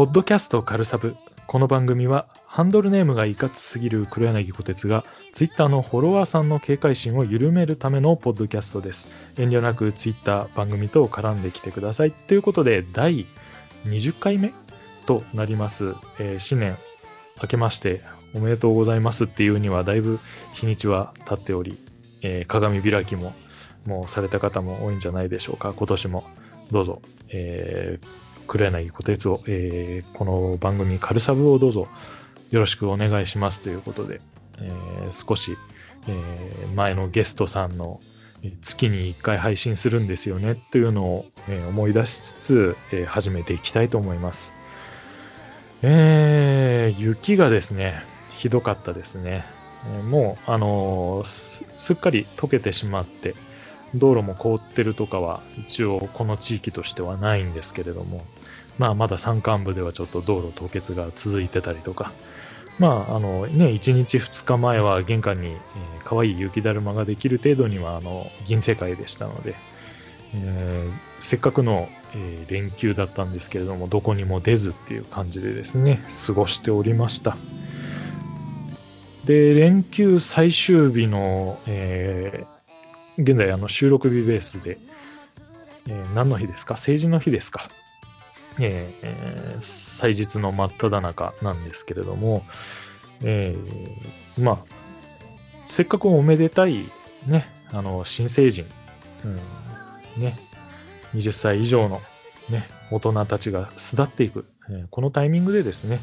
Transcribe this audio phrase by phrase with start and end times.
[0.00, 1.14] ポッドキャスト軽サブ。
[1.46, 5.04] この番組は、ハンドルネームがいかつすぎる黒柳小鉄が、
[5.34, 9.08] ツイッターのフォロワーさんの警戒心を緩めるためのポッドキャストです。
[9.36, 12.12] 遠慮なくツイッター番組と絡んできてください。
[12.12, 13.26] ということで、第
[13.84, 14.54] 20回目
[15.04, 15.94] となります。
[16.18, 16.78] えー新年
[17.42, 18.00] 明けまして
[18.34, 20.18] おめでとうございますっていうには、だいぶ
[20.54, 21.78] 日にちは経っており、
[22.22, 23.34] えー鏡開きも
[23.84, 25.74] もうされた方も多いんじゃないでしょうか。
[25.76, 26.24] 今年も
[26.70, 31.86] どうぞ、えー黒柳小鉄を、えーこの番組軽サブをどうぞ
[32.50, 34.20] よろしくお願いしますということで、
[34.58, 35.56] えー少し、
[36.08, 38.00] えー前のゲストさんの
[38.60, 44.52] 月に1回配信するんですよねというのを、え思い出しつつ、えー始めていきたいと思います。
[45.82, 49.44] えー雪がですね、ひどかったですね。
[49.86, 53.36] えもう、あのーすっかり溶けてしまって、
[53.94, 58.24] 道路も凍ってるとかは一応この地域としてはないんですけれども、
[58.80, 62.12] まあまだ山間部ではちょっと道路凍結が続いてたりとか、
[62.78, 65.58] まああのね、1日2日前は玄関に、えー
[66.02, 69.54] 可愛い雪だるまができる程度にはあの銀世界でしたので、
[70.34, 77.36] えーせっかくの、えー連休だったんですけれども、どこにも出ずっていう感じでですね、過ごしておりました。
[79.26, 82.60] で、連休最終日の、えー
[83.22, 84.78] 現在あの収録日ベースで、
[85.86, 86.78] え何の日ですか？
[86.78, 87.68] 成人の日ですか？
[88.60, 92.44] えー祭日の真っ只中なんですけれども、
[93.22, 94.58] えーまあ、
[95.66, 96.88] せっかくおめでたい
[97.26, 98.66] ね、あの、新成人、
[99.24, 99.36] うん、
[100.22, 100.38] ね、
[101.14, 102.00] 20歳以上の
[102.48, 106.00] ね、大人たちが巣立っていく、えーこのタイミングでですね、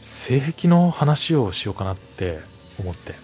[0.00, 2.40] 性癖の話をしようかなって
[2.78, 3.14] 思って。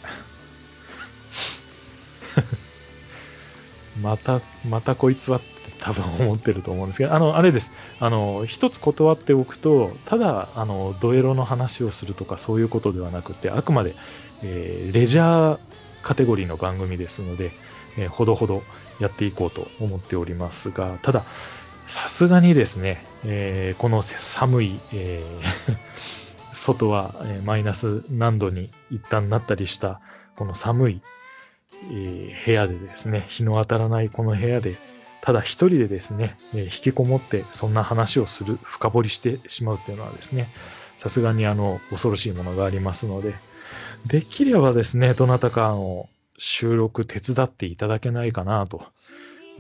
[4.01, 5.43] また、またこいつはっ
[5.83, 7.73] 多分思ってると思うんですけど、あの、あれです。
[7.99, 13.97] あの、一つ断っておくと、ただ、あの、ドエロの話をするとかそういうことではなくて、あくまで、
[14.45, 15.59] えーレジャー
[16.03, 17.51] カテゴリーの番組ですので、
[17.99, 18.63] えーほどほど
[19.01, 21.25] やっていこうと思っておりますが、ただ、
[21.89, 25.77] さすがにですね、えーこの寒い、えー
[26.55, 30.01] 外は、えーマイナス何度に一旦なったりした、
[30.37, 31.01] この寒い、
[31.91, 34.77] えー部屋でですね、日の当たらないこの部屋で、
[35.23, 40.49] ただ一人でですね、え引きこもってそんな話をする、深掘りしてしまうっていうのはですね、
[40.97, 43.35] さすがにあの、恐ろしいものがありますので、
[44.05, 48.83] できればですね、どなたかの収録手伝っていただけないかなと、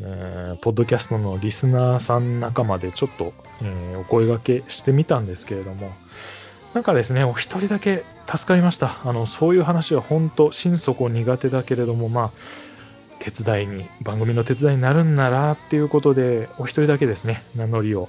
[0.00, 5.92] えーポッドキャストのリスナーさん仲間でちょっと、えーお声掛けしてみたんですけれども、
[6.74, 9.00] なんかですね、お一人だけ助かりました。
[9.04, 12.30] あの、そういう話は本当、心底苦手だけれども、まあ、
[13.22, 18.08] 手伝いに、番組の手伝いになるんならっていうことで、お一人だけですね、名乗りを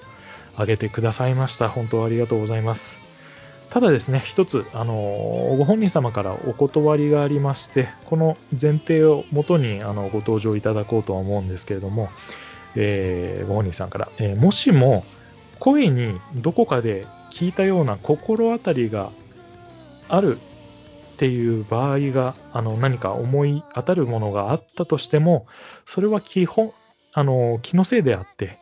[0.57, 1.69] 上げてくださいました。
[1.69, 2.97] 本当ありがとうございます。
[3.69, 4.93] ただですね、一つ、あの、
[5.57, 12.09] ご本人様からお断りがありまして、この前提をもとに、あの、ご登場いただこうとは思うんですけれども、
[12.75, 15.05] えーご本人さんから、えーもしも、
[15.59, 19.11] 声にどこかで聞いたような心当たりが
[20.09, 20.39] ある
[21.23, 25.47] っていう場合が、あの、何か思い当たるものがあったとしても、
[25.85, 26.73] それは基本、
[27.13, 28.59] あの、気のせいであって、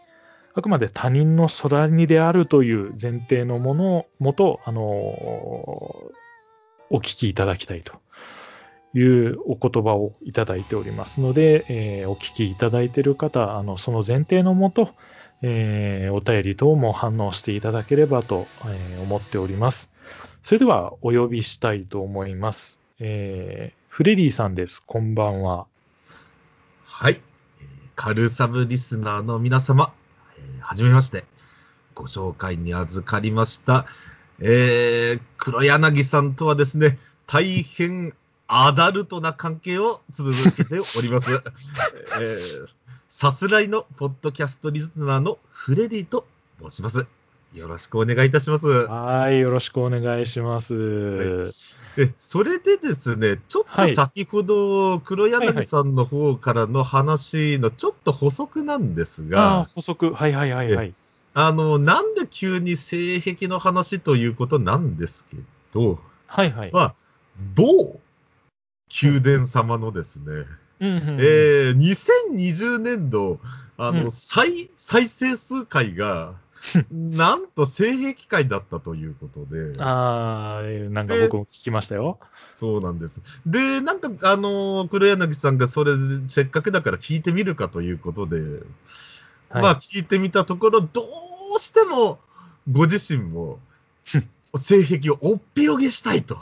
[0.54, 6.12] あくまで他人の空似であるという前提のものを、もと、あの、お
[6.98, 7.94] 聞きいただきたいと
[8.94, 14.90] いうお言葉をいただいておりますので、えーお聞きいただいている方、あの、その前提のもと、
[15.42, 19.91] えーお便り等も反応していただければと、えー思っております。
[20.44, 22.80] それではお呼びしたいと思います。
[23.00, 24.82] えーフレディさんです。
[24.86, 25.68] こんばんは。
[26.86, 27.22] はい。
[27.60, 29.94] えーカルサブリスナーの皆様、
[30.38, 31.26] えーはじめまして。
[31.94, 33.86] ご紹介に預かりました。
[34.40, 36.98] えー黒柳さんとはですね、
[37.28, 38.16] 大変
[38.48, 41.28] アダルトな関係を続けております。
[42.20, 42.68] えー
[43.10, 46.26] さすらいのポッドキャストリスナーのフレディと
[46.62, 47.06] 申します。
[47.54, 48.68] よろしくお願いいたします。
[48.68, 51.52] はい、よろしくお願いします。
[51.98, 60.14] えそれでですね、ちょっはいと先ほど黒柳さんの方からの話のちょっと補足なんですが、ああ、補足。
[60.14, 60.94] はいはいはいはい。
[61.34, 65.38] あの、なんで急に性癖の話ということなんですけ
[65.74, 66.72] ど、はいはい。
[66.72, 66.96] まあ、
[67.56, 68.00] 某
[69.02, 70.26] 宮殿様のですね、
[70.80, 73.40] うんうんうんえー、2020年度、
[73.78, 76.36] あの、うん再、再生数回が、
[76.92, 82.20] なんと性癖回だったということで、ああ、なんかで僕も聞きましたよ。
[82.54, 83.20] そうなんです。
[83.46, 88.40] で、なんか、あのー黒柳さんがそれで、せっかくだから聞いてみるかということで、
[89.50, 91.08] はいまあ、聞いてみたところ、ど
[91.58, 92.20] うしても、
[92.70, 93.60] ご自身も、
[94.58, 96.40] 性癖をおっぴろげしたいと。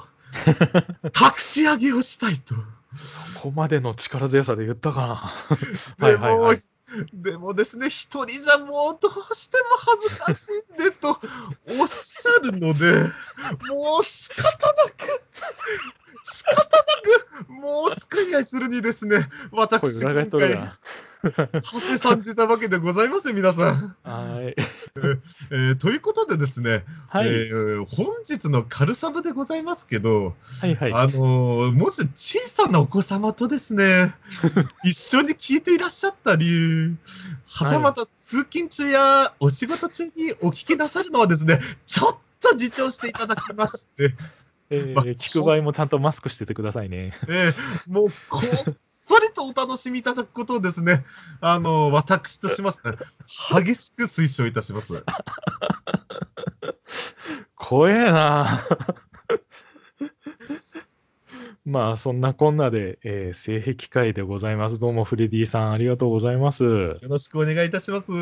[1.05, 2.55] 隠し上げをしたいと。
[2.97, 5.33] そこまでの力強さで言ったか
[5.99, 6.07] な。
[6.07, 6.53] でも、
[7.13, 9.63] でもですね、一人じゃもうどうしても
[10.01, 11.19] 恥ずかしいんでと
[11.79, 12.93] おっしゃるので、
[13.67, 15.23] もう仕方なく、
[16.23, 16.67] 仕方な
[17.45, 20.71] く、もうお付き合いするにですね、私、今回、
[21.21, 21.49] は
[21.81, 23.95] せさんじたわけでございます皆さん。
[24.03, 24.55] はい、
[25.51, 25.77] えー。
[25.77, 34.13] ということでですね、はい、えー、本日のカルサブでございますけど、はいはい、あのー、もし小さなお子様とですね、
[34.85, 36.95] 一緒に聞いていらっしゃったり、
[37.47, 40.11] はたまた通勤中やお仕事中に
[40.41, 44.15] お聞きなさるのはですね、ちょっと自重していただきまして、
[44.69, 47.13] えー、聞く場合もちゃんとマスクしててくださいね。
[47.27, 48.09] えー、もう
[49.09, 51.03] そりとお楽しみいただくことをですね、
[51.41, 52.91] あの、私としまして、
[53.59, 54.87] 激しく推奨いたします。
[57.57, 58.45] 怖えな
[61.65, 64.79] まあ、そんなこんなで、えー、性癖会でございます。
[64.79, 66.63] どうも、フレディさん、ありがとうございます。
[66.63, 68.11] よろしくお願いいたします。
[68.11, 68.19] はい。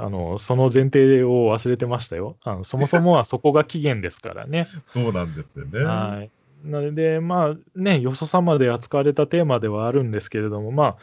[0.00, 2.38] あの、その前提を忘れてましたよ。
[2.42, 4.66] あのそもそもはそこが起源ですからね。
[4.82, 5.78] そうなんですよね。
[5.78, 6.30] はい。
[6.64, 10.96] なので、まあね、よそ様で扱われたテーマではあるんですけれども、まあ、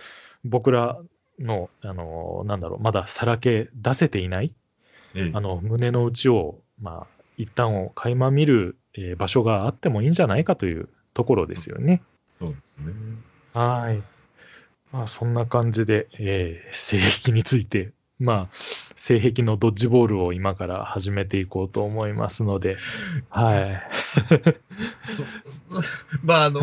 [0.44, 1.00] 僕ら
[1.40, 4.54] の、あの、なんだろう、まださらけ出せていない、
[5.14, 12.02] ええ、あの、胸の内を、まあ、一旦を垣間見る、えー、場所があってもいいんじゃないかというところですよね。
[12.38, 12.94] そうですね。
[13.54, 14.02] はい。
[14.92, 17.92] まあ、そんな感じで、えー、 性癖について、
[18.22, 18.56] まあ、
[18.96, 22.78] 性癖のドッジボールを今から始めていこうと思いますので、
[23.30, 23.82] はい。
[26.24, 26.62] まあ、あの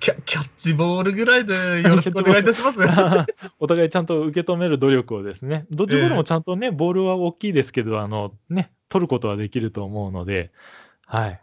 [0.00, 2.80] キャ、キャッチボールぐらいでよろしくお願いいたします。
[3.60, 10.50] お互いちゃんと受け止める努力をですね、ドッジボールもちゃんとね、えー、ボールは大きいですけど、あの、ね、取ることはできると思うので、
[11.06, 11.40] はい。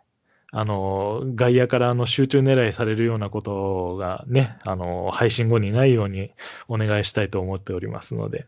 [0.51, 6.31] あの、外野からの集中狙いされるようなことがね、あの、配信後にないように
[6.69, 8.45] お願いしたいと思っておりますので、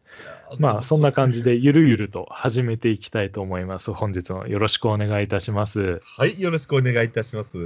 [0.59, 3.91] まあ、そんな感じでゆるゆると始めていきたいと思います。
[3.91, 6.01] 本日もよろしくお願いいたします。
[6.05, 7.57] はい、よろしくお願いいたします。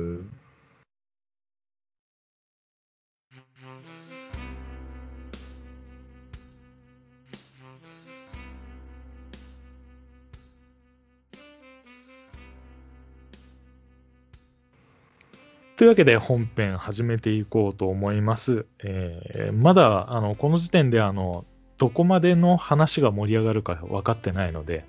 [15.84, 18.66] というわけで本編始めていこうと思います。
[18.86, 21.44] えー、まだあのこの時点であの
[21.78, 24.86] どこまでの話が盛り上がるか分かってないので、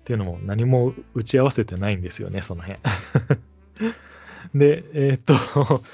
[0.00, 2.80] っていうのも何も打ち合わせてないんですよね、その辺。
[4.52, 5.84] で、えー、っと、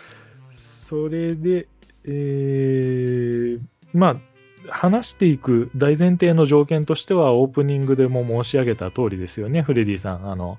[0.55, 1.69] それで、
[2.07, 3.61] えー、
[3.93, 4.19] ま
[4.67, 10.31] あ、話していく大前提の条件としては、オープニングでも申し上げた通りですよね、フレディさん。
[10.31, 10.59] あの、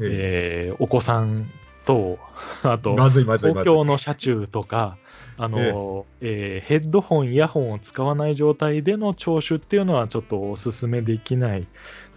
[0.00, 1.50] えー、お子さん
[1.84, 2.18] と、
[2.62, 4.96] あと、公共の車中とか、
[5.36, 6.64] あの、ええ。
[6.64, 11.66] ー、ヘッドホン、イヤホンを使わない状態での聴取っていうのはちょっとお勧めできない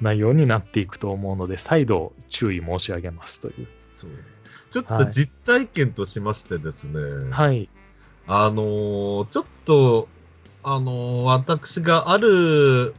[0.01, 3.67] 内容になっていくと思うので、再度注意申し上げますという。
[3.93, 4.11] そう
[4.69, 7.69] ちょっと実体験としましてですね、はい。
[8.27, 10.09] あのー、ちょっと、
[10.63, 12.93] あのー、私がある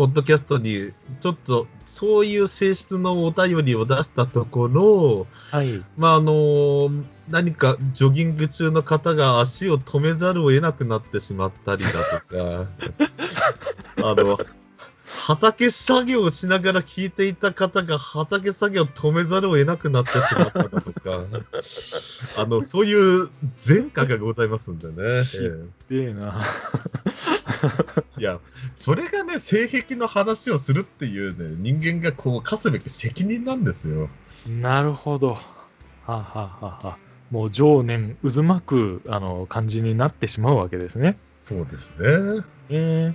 [0.00, 5.84] ポッドキャストに、ちょっとそういう性質のお便りを出したところ、はい。
[5.98, 6.90] まあ、あの、
[7.28, 12.66] 何かジョギング中の方が足を止めざるを得なくなってしまったりだとか、
[14.08, 14.38] あの、
[15.04, 21.26] 畑作業をしながら聞いていた方が畑作業を止めざるを得なくなってしまっただとか、
[22.40, 23.28] あの、そういう
[23.68, 24.94] 前科がございますんでね。
[25.90, 26.40] ええな。
[28.18, 28.40] いや、
[28.76, 34.08] それがね、性癖の話をするっていうね、人間がこう、課すべき責任なんですよ。
[34.60, 35.34] なるほど。
[35.34, 35.40] は
[36.06, 36.98] あ、はあははあ、
[37.30, 41.18] もう情念渦巻くあの感じになってしまうわけですね。
[41.38, 42.44] そうですね。
[42.70, 43.14] え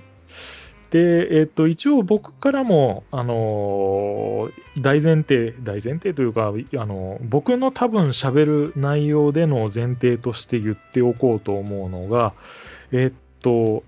[0.90, 12.34] で、えっと、一応僕からも、あのー、大前提、大前提というか、あのー、僕の多分喋る内容での前提として言っておこうと思うのが、
[12.92, 13.82] えっと、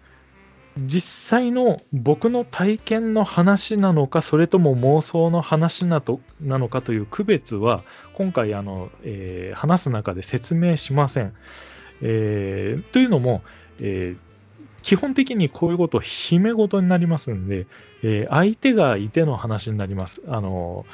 [0.86, 7.82] 実際の僕の体験の話なのか、それとも妄想の話なとなのかという区別は、
[8.14, 11.32] 今回あの、えー、話す中で説明しません。
[12.00, 13.42] えー、というのも、
[13.80, 14.28] えー
[14.82, 17.66] 基本的にこういうこと、秘め事になりますんで、
[18.02, 20.22] え、相手がいての話になります。
[20.28, 20.86] あの、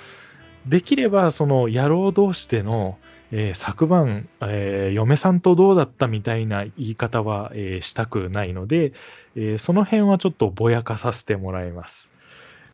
[0.67, 2.99] できれば、その野郎同士での、
[3.33, 8.93] えー、昨晩、えー、嫁さんとどうだったみたいな言い方は、えー、したくないので、
[9.37, 12.15] えその辺はちょっとぼやかさせてもらいます。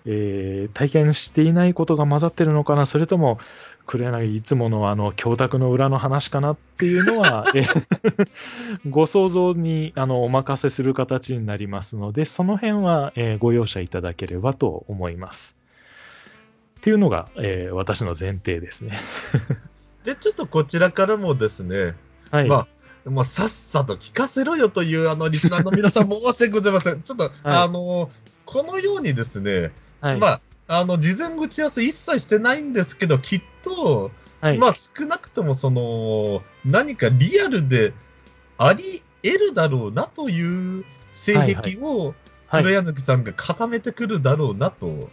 [0.07, 3.39] えー体験していないことが混ざってるのかな、それとも、
[3.87, 8.29] 黒柳いつものあの教託の裏の話かなっていうのは、 えー
[8.89, 15.57] ご想像にあのお任せする形になりますので、その辺は、えーご容赦いただければと思います。
[16.79, 19.01] っていうのが、えー私の前提ですね。
[20.03, 21.95] じゃあちょっとこちらからもですね、
[22.31, 22.49] はい。
[22.49, 22.67] ま
[23.07, 27.03] あ、もうさっさと聞かせろよというあのリスナーの皆さん申し訳ございません。
[27.03, 28.11] ちょっと、あの、
[28.45, 30.19] このようにですね、はい。
[30.19, 34.59] まあ、あの、事前打ち合わせ一切してないんですけど、きっと、はい。
[34.59, 37.93] まあ少なくともその、何かリアルで
[38.57, 42.15] あり得るだろうなという性癖を、はい
[42.53, 45.09] 黒柳さんが固めてくるだろうなと、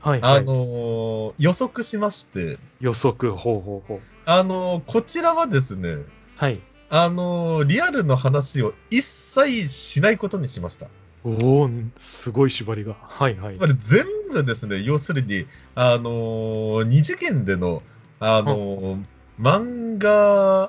[0.00, 0.20] はい。
[0.20, 4.00] はいあのー予測しまして、予測、ほうほうほう。
[4.30, 5.96] あのーこちらはですね、
[6.36, 6.60] はい。
[6.90, 10.88] あのーリアルの話を一切しないことにしました。
[11.24, 11.30] お
[11.62, 12.94] お、すごい縛りが。
[13.00, 13.66] はいはいつま。
[13.66, 17.82] り全部ですね、要するに、あのー二次元での、
[18.20, 19.04] あのー
[19.40, 20.68] 漫画、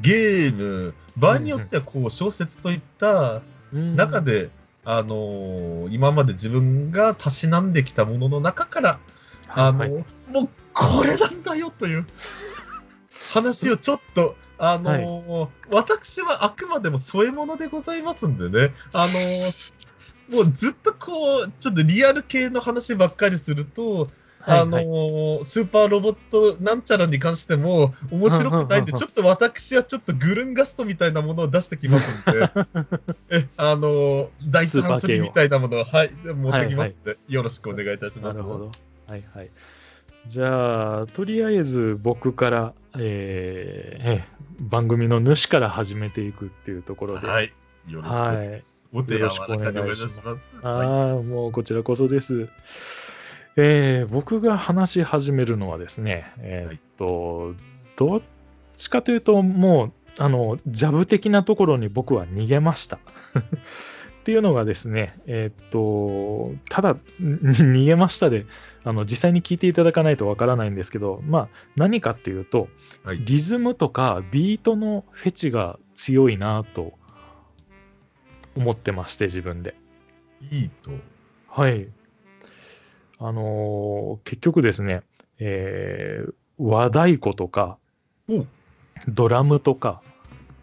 [0.00, 4.50] ゲーム、場合によってはこう小説といったうん中で、
[4.84, 8.98] あのー今まで自分がたしなんできたものの中から、
[9.46, 12.06] あのはいーもうこれなんだよという
[13.32, 19.72] 話をちょっと、あのー私はあくまでも添え物でございますんでね、あのー
[20.28, 21.12] もうずっとこ
[21.46, 24.10] う、ちょっとリアル系の話ばっかりすると、
[24.44, 24.86] あのはい。
[24.86, 32.50] はいースーパーロボットなんちゃらに関しても面白くないんで、ちょっと私はちょっとグルンガストみたいなものを出してきますんで、
[33.30, 38.34] え、あのー、第一半りみたいなものを、はい、持ってきますんで、よろしくお願いいたします。
[38.36, 38.72] なるほど。
[39.08, 39.50] はいはい。
[40.26, 47.26] じゃあ、とりあえず僕から、えーえー番組の主から始めていくっていうところで。
[47.26, 47.52] はい。
[47.88, 48.84] よろしくお願いします。
[48.92, 50.54] お手柔らかにお願いします。
[50.62, 52.48] あはいあ、もうこちらこそです。
[53.56, 57.54] えー僕が話し始めるのはですね、えーっと、
[57.96, 58.22] どっ
[58.76, 62.98] ちかというと、もう、あの、ジャブ的なところに僕は逃げました。
[64.22, 68.46] っていうのがですね、えーっと、ただ、ん 逃げましたで、
[68.84, 72.68] あの、実際に聞いていただかないとわからないんですけど、まあ、何かっていうと、
[73.02, 76.92] はいリズムとかビートのフェチが強いなと
[78.54, 79.74] 思ってまして、自分で。
[80.52, 80.92] いいと。
[81.48, 81.88] はい。
[83.18, 85.02] あのー結局ですね、
[85.40, 87.76] えー和太鼓とか
[88.28, 88.46] お、
[89.08, 90.00] ドラムとか、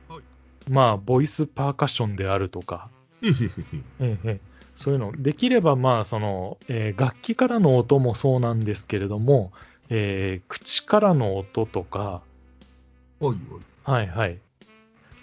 [0.07, 0.21] はい
[0.69, 2.89] まあ、ボイスパーカッションであるとか、
[4.75, 9.51] そういうの、できれば、まあ、その、えー楽器からの音もそうなんですけれども、
[9.89, 12.21] えー口からの音とか、
[13.19, 13.61] おいおい。
[13.83, 14.37] はいはい。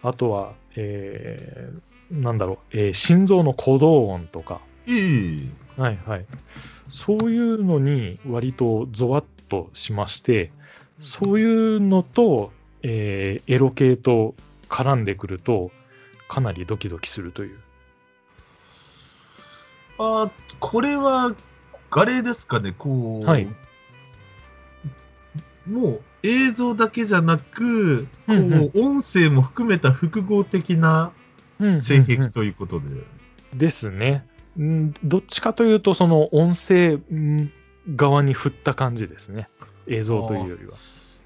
[0.02, 4.92] あとは、えーなんだろう、えー心臓の鼓動音とか、え
[5.38, 6.26] えはいはい。
[6.90, 10.50] そういうのに割とゾワッとしまして、
[11.00, 11.44] そうい
[11.76, 14.34] うのと、えーエロ系と
[14.68, 15.70] 絡んでくると、
[16.28, 17.58] かなりドキドキするという。
[19.98, 21.34] あーこれは、
[21.90, 23.48] あれですかね、こう、はい
[25.68, 31.12] もう映像だけじゃなく、こう、うんうん音声も含めた複合的な
[31.80, 32.86] 性癖ということで。
[32.86, 33.04] うん
[33.54, 34.26] ですね。
[34.58, 37.50] んどっちかというと、その音声ん
[37.94, 39.48] 側に振った感じですね。
[39.86, 40.74] 映像というよりは。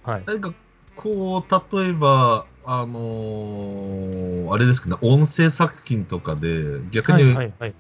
[0.03, 0.23] はい。
[0.27, 0.55] 何か、
[0.95, 7.75] こう、例えば、あのーあれですかね、音声作品とかで、逆はいに、はいはい。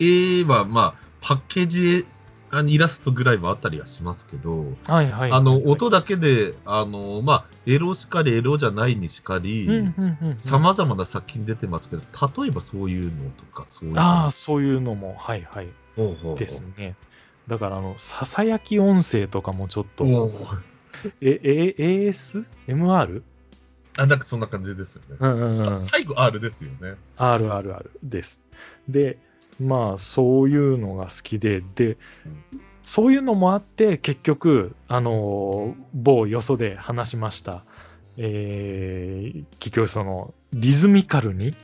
[0.00, 2.06] 絵絵は、まあ、パッケージ
[2.52, 5.30] あのイラストぐらいはあったりはしますけど、はいはい。
[5.30, 12.02] あの、音だけで、あの、まあ、エロしかり、エロじゃないにしかり、うんうんうんうん様々な作品出てますけど、
[12.42, 14.02] 例えばそういうのとか、そういうの。
[14.02, 15.68] ああ、そういうのも、はいはい。
[15.94, 16.96] ほうほうですね。
[17.46, 20.04] だから、あの、ささやき音声とかもちょっと、
[21.20, 23.22] え、え、AS?MR?
[23.96, 25.16] あ、なんかそんな感じですよね。
[25.20, 25.58] うんうんうん。
[25.58, 26.96] さ最後 R ですよね。
[27.16, 28.42] RRR です。
[28.88, 29.18] で、
[29.60, 31.98] まあ、そういうのが好きで、で、
[32.82, 37.64] そういうのもあって、結局、あの、某よそで話しました、
[38.16, 41.54] えー結局その、リズミカルに、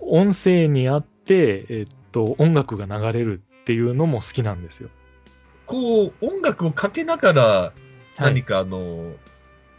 [0.00, 4.90] 音声にあって、えっと、音楽が流れるっていうのも好きなんですよ。
[5.66, 7.72] こう、音楽をかけながら、はい
[8.16, 9.12] 何かあの、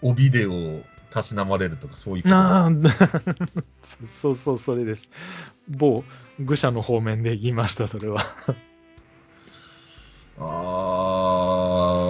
[0.02, 0.82] 帯でを
[1.16, 2.72] たしなまれるとか、そういうことなあ
[4.06, 5.10] そうそう、それです。
[5.70, 6.04] 某
[6.40, 8.26] 愚者の方面で言いました、それは。
[10.38, 10.42] あ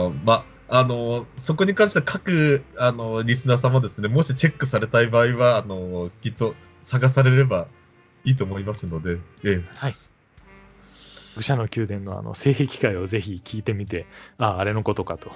[0.10, 7.68] ー、まあ、あの、そこに関しては各、あの、リスナー様ですね、もしチェックされたい場合は、あの、きっと探されれば
[8.24, 9.64] いいと思いますので、ええ。
[9.76, 9.96] はい。
[11.38, 14.08] 愚者の宮殿のあの性癖会をぜひ聞いてみて、
[14.40, 15.32] ああ、あれのことかと。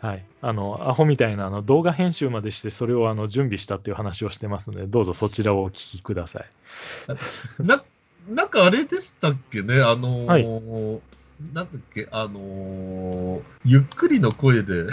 [0.00, 0.24] はい。
[0.42, 6.44] あの、アホみたいなあの動画編集までしてそれをあの準備したっていう話をしてますので、どうぞそちらをお聞きください。
[7.62, 7.82] な、
[8.28, 11.00] なんかあれでしたっけね、あのーはい
[11.52, 14.84] なんだっけ、あのーゆっくりの声で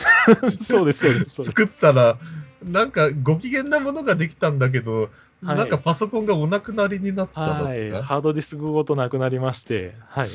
[0.62, 1.44] そうです、そうです。
[1.44, 2.18] 作ったら、
[2.62, 7.88] なんかご機嫌なものができたんだけど、はいなんかパソコンがお亡くなりになっただとか、はい。
[7.88, 10.28] い、ハードディスクごとなくなりまして、はい。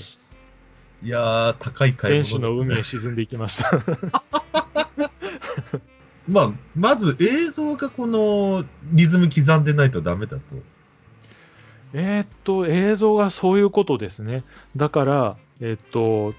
[1.09, 2.39] やー、高い買い天物ね。
[2.39, 3.71] 使の海へ沈んでいきました。
[6.27, 10.41] まあ、まず映像がこのリズム刻んでないとダメだと。
[11.93, 14.43] えーっと、映像がそういうことですね。
[14.75, 16.33] だから、えーっと、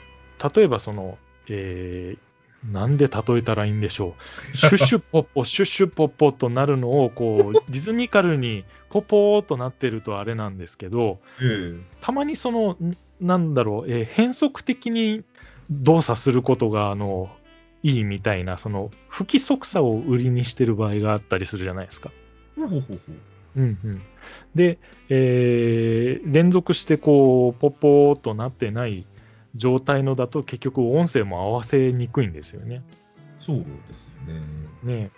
[0.56, 1.18] 例えばその、
[1.49, 2.25] えー
[2.71, 4.56] なんで例えたらいいんでしょう。
[4.56, 15.25] シュッシュッポッポ、 シュッシュッポッポとなるのを、こう、リズミカルにポポーとなってるとあれなんですけど、えたまにその、んなんだろう、えー変則的に
[15.71, 17.30] 動作することが、あの、
[17.83, 22.11] いいみたいな、その、不規則さを売りにしてる場合があったりするじゃないですか。
[22.56, 23.16] ほうほうほうほう
[23.56, 24.02] うんうん、
[24.56, 24.78] で、
[25.09, 29.06] えー連続してこう、ポッポーっとなってない
[29.54, 32.83] 状態のだと結局音声も合わせにくいんですよね。
[33.38, 34.11] そうです
[34.85, 34.94] ね。
[34.94, 35.11] ね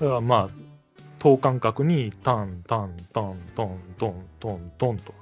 [0.00, 0.70] だからまあ、
[1.18, 5.14] 等間隔にタンタンタントントントントンと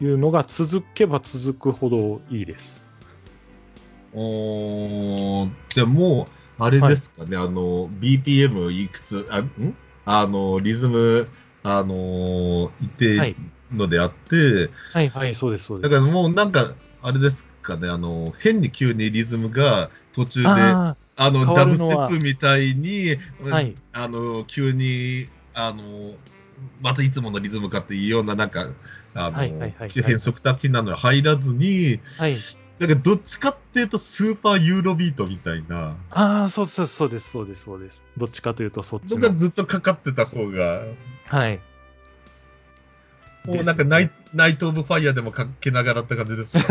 [0.00, 2.84] いうのが続けば続くほどいいです。
[4.14, 6.28] おーでも、
[6.58, 9.76] あれですかね、あの、BPM いくつ、あ、ん？
[10.04, 11.28] あの、リズム、
[11.62, 15.08] あの、一はい定のであって、はい。
[15.08, 15.90] はい、そうです、そうです。
[15.90, 23.76] だからもうなんか、あれですかね、あの、変に急にリズムが途中で、ああの、ダブステップみたいに、あ、はい。
[23.92, 26.14] あの、急に、あの、
[26.80, 28.64] またいつものリズムかっていうような、なんか、
[29.18, 32.36] あの、はいはいはいはい変則的なのに入らずに、はい。
[32.78, 38.04] だからどっちかっていうとスーパーユーロビートみたいなああ、そうそうそうです、そうです、そうです。
[38.16, 39.22] どっちかというとそっちの。
[39.22, 40.82] のがずっとかかってた方が、
[41.26, 41.60] はい。
[43.44, 46.68] もうなんかナイ,、ナイト・オブ・ファイヤーでもかけながらって感じですよね。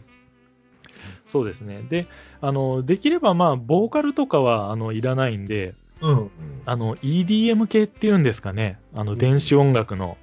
[1.24, 1.82] そうですね。
[1.88, 2.08] で、
[2.40, 6.30] あの、できればまあ、ボーカルとかは、あの、いらないんで、うん。
[6.64, 8.78] あの、EDM 系っていうんですかね。
[8.94, 10.16] あの、うん電子音楽の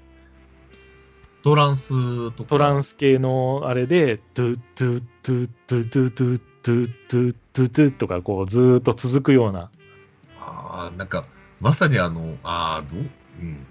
[1.45, 2.49] トランスとか。
[2.49, 9.69] トランス系のあれで、トゥトゥトゥトゥトゥトゥトゥトゥトゥトゥとか、こう、ずーっと続くような。
[10.39, 11.25] ああ、なんか、
[11.61, 12.99] まさにあの、ああ、どう？
[13.41, 13.67] うん。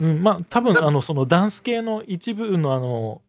[0.00, 3.22] うん、まあ、多分なあの、そのダンス系の一部のあの、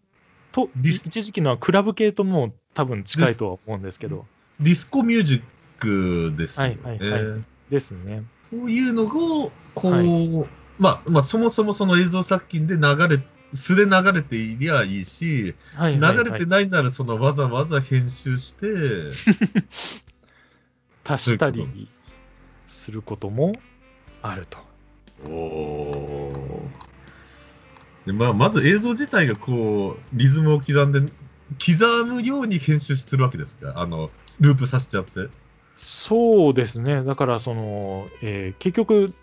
[0.51, 4.25] と、一時期のはクラブ系とも多分近いとは思うんですけど、
[4.59, 5.41] ディスコミュージッ
[5.79, 6.77] クですよね。
[6.83, 7.37] はいはいは
[7.69, 8.23] ですね。
[8.51, 9.91] こういうのを、こう、
[10.41, 10.45] は
[10.79, 13.19] まあ、まあ、そもそもその映像作品で流れ、
[13.53, 16.17] 素で流れていりゃいいし、はいはい、はい。
[16.25, 18.67] 流れてないなら、そのわざわざ編集して、
[21.05, 21.87] 足したり
[22.67, 23.53] することも
[24.21, 24.57] あると。
[25.29, 26.33] お
[28.05, 31.01] でまあ、まず映像自体がこう、リズムを刻んで、
[31.65, 33.73] 刻むように編集してるわけですか？
[33.77, 34.09] あの、
[34.41, 35.29] ループさせちゃって。
[35.75, 37.03] そうですね。
[37.03, 39.13] だから、その、えー結局、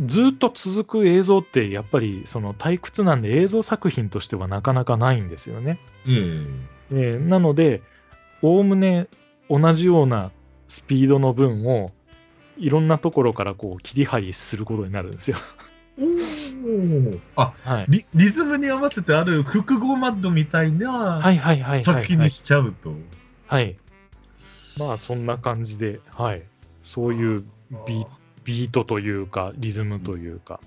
[0.00, 5.78] ずっと続く映像って、やっぱり、その退屈なんで映像作品としてはなかなかないんですよね。
[6.06, 6.14] ええ
[6.90, 7.82] えーなので、
[8.40, 9.08] おおむね
[9.50, 10.30] 同じような
[10.68, 11.92] スピードの分を、
[12.56, 15.36] いろんなところからこう切り張りすることになるんですよ。
[15.98, 17.86] おーあはい。
[17.88, 22.94] リ、リズムに合わせてある複合マッドみたいなはいはいはいはい、作品にしちゃうと。
[23.46, 23.76] はい。
[24.78, 26.42] まあ、そんな感じで、はい。
[26.84, 27.44] そういう
[27.86, 28.06] ビ
[28.48, 30.58] ビートというか、リズムというか、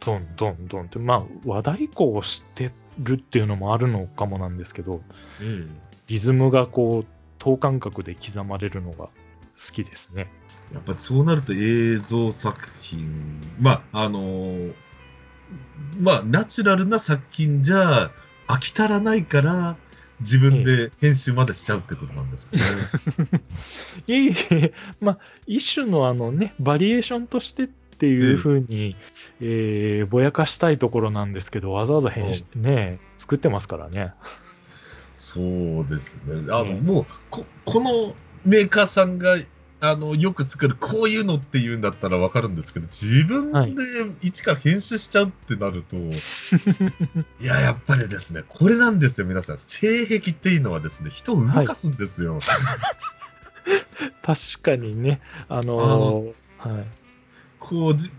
[0.00, 5.02] ドンドンドンって、まあ、和太鼓をしてるっていうのもあるのかもなんですけど、
[5.42, 5.66] え
[6.06, 7.06] リズムがこう、
[7.38, 9.10] 等間隔で刻まれるのが好
[9.74, 10.30] きですね。
[10.72, 14.74] やっぱそうなると映像作品、まあ、あのー
[15.98, 18.10] まあ、ナチュラルな作品じゃ
[18.46, 19.76] 飽き足らないから、
[20.20, 23.42] 自分で編集までしちゃうってことなんですよね。
[24.06, 27.66] いえいえ、まあ、一種のあのね、バリエーションとしてっ
[27.98, 28.96] ていうふうに、
[29.40, 34.12] えーぼやかしたいところなんですけど、わざわざ編集、ね、作ってますからね。
[35.14, 36.46] そうですね。
[36.52, 39.36] あの、ねもうこ、このメーカーさんが、
[39.80, 43.82] あの、よく作る、こういうのっていうんだったらわかるんですけど、自分はいで
[44.22, 46.10] 一から編集しちゃうってなると、い、
[47.46, 49.58] や、やっぱりですね、これなんですよ、皆さん。
[49.58, 52.40] 性癖っていうのはですね、人を動かすんですよ。
[54.22, 56.84] 確かにね、あのーはい。
[57.60, 58.10] こうじ、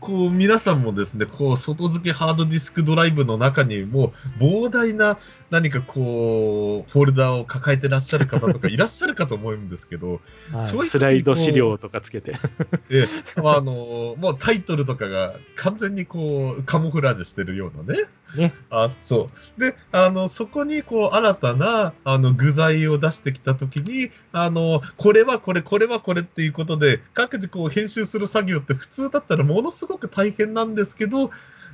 [0.00, 5.18] こう、皆さんもですね、こう、外付けハードディスクドライブの中にもう、膨大な
[5.54, 10.20] 何かこう、フォルダを抱えてらっしゃる方とかいらっしゃるかと思うんですけど、
[10.52, 12.32] はいそういうスライド資料とかつけて。
[12.90, 18.02] ええまあ、あの、もうタイトルとかが完全にこう、カモフラージュしてるようなね。
[18.36, 18.52] ね。
[18.68, 19.60] あ、そう。
[19.60, 31.30] で、あの、そこにこう、新たな、あの、具材を出してきたときに、あの、これはこれ、これはこれっていうことで、各自こう、編集する作業って普通だったらものすごく大変なんですけど、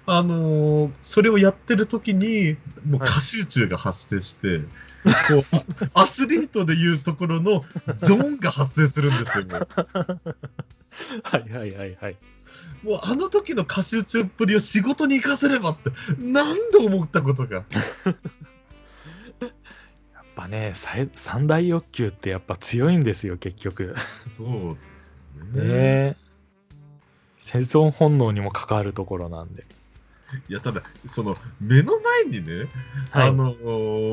[0.07, 2.57] あのそれをやってるときに、
[2.89, 4.61] もうはい過集中が発生して、
[5.29, 5.45] こう、
[5.95, 7.65] あ アスリートでいうところの
[7.97, 9.69] ゾーンが発生するんですよ、もう。
[11.23, 12.17] はいはいはいはい。
[12.83, 17.65] もうあの時の過集中っぷりを仕事に活かせればって何度思ったことが。
[18.07, 18.13] や
[20.23, 20.73] っぱね、
[21.15, 23.95] 三大欲求ってやっぱ強いんですよ、結局。
[24.37, 25.15] そうです
[25.53, 25.65] ね。
[25.65, 26.17] ね
[27.39, 29.65] 生存本能にも関わるところなんで。
[30.49, 32.67] いや、ただ、その、目の前にね、
[33.11, 33.29] はい。
[33.29, 33.55] あの、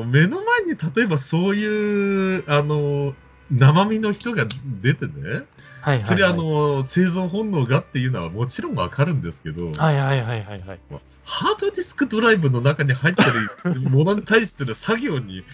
[0.04, 3.14] 目の前に例えばそういう、あの、
[3.50, 4.44] 生身の人が
[4.82, 5.44] 出てね、はいはい
[5.80, 10.80] はい、それあの、生存本能がっていうのはもちろんわかるんですけど、はいはいはいはいはい。
[11.24, 13.22] ハードディスクドライブの中に入って
[13.64, 15.44] るものに対する作業に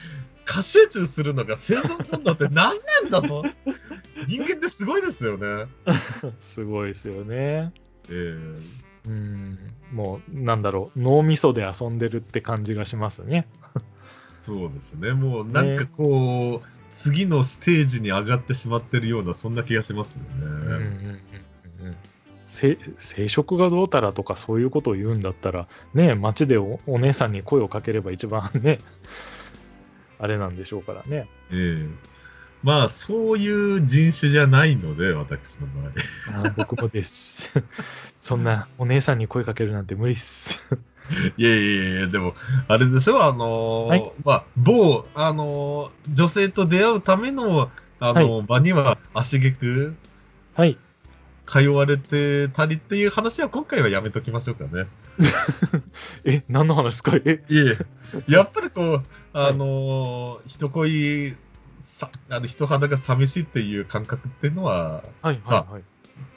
[0.44, 3.44] 過集中するのが生存本能って何なんだと。
[4.26, 5.66] 人間ってすごいですよね。
[6.40, 7.72] すごいですよね。
[8.08, 9.58] えーうん。
[9.92, 13.46] もう、なんだろう、脳みそで遊んでるって感じがしますね。
[14.40, 15.12] そうですね。
[15.12, 20.46] もうなんかこう、次のステージに上がってしまってるような、そんな気がしますよね。
[20.46, 21.20] うん
[22.46, 28.78] 生殖がどうたらとかそういうことを言うんだったら、ね、街でおお姉さんに声をかければ一番ね、
[30.18, 31.26] あれなんでしょうからね。
[31.50, 32.13] ええ
[32.64, 33.46] まあ、そうい
[33.76, 35.92] う人種じゃないので、私の場合。
[36.46, 37.50] あー僕もです。
[38.20, 40.64] そんなお姉さんに声かけるなんて無理っす。
[41.36, 42.34] いやいやいや、でも、
[42.66, 49.94] あれでしょ、あのーはいまあ、某、あのー女性と出会うための、あのー場には足げく
[50.54, 50.78] はい。
[51.46, 54.86] 通われてたりっていう話は今回はやめときましょうかね。
[56.24, 57.14] え、何の話ですか？
[57.22, 57.76] え、いえ、
[58.26, 59.02] やっぱりこう、
[59.34, 61.36] あのー人恋、
[61.84, 65.82] さあの人肌が寂しいっていう感覚っていうのははいはいはい。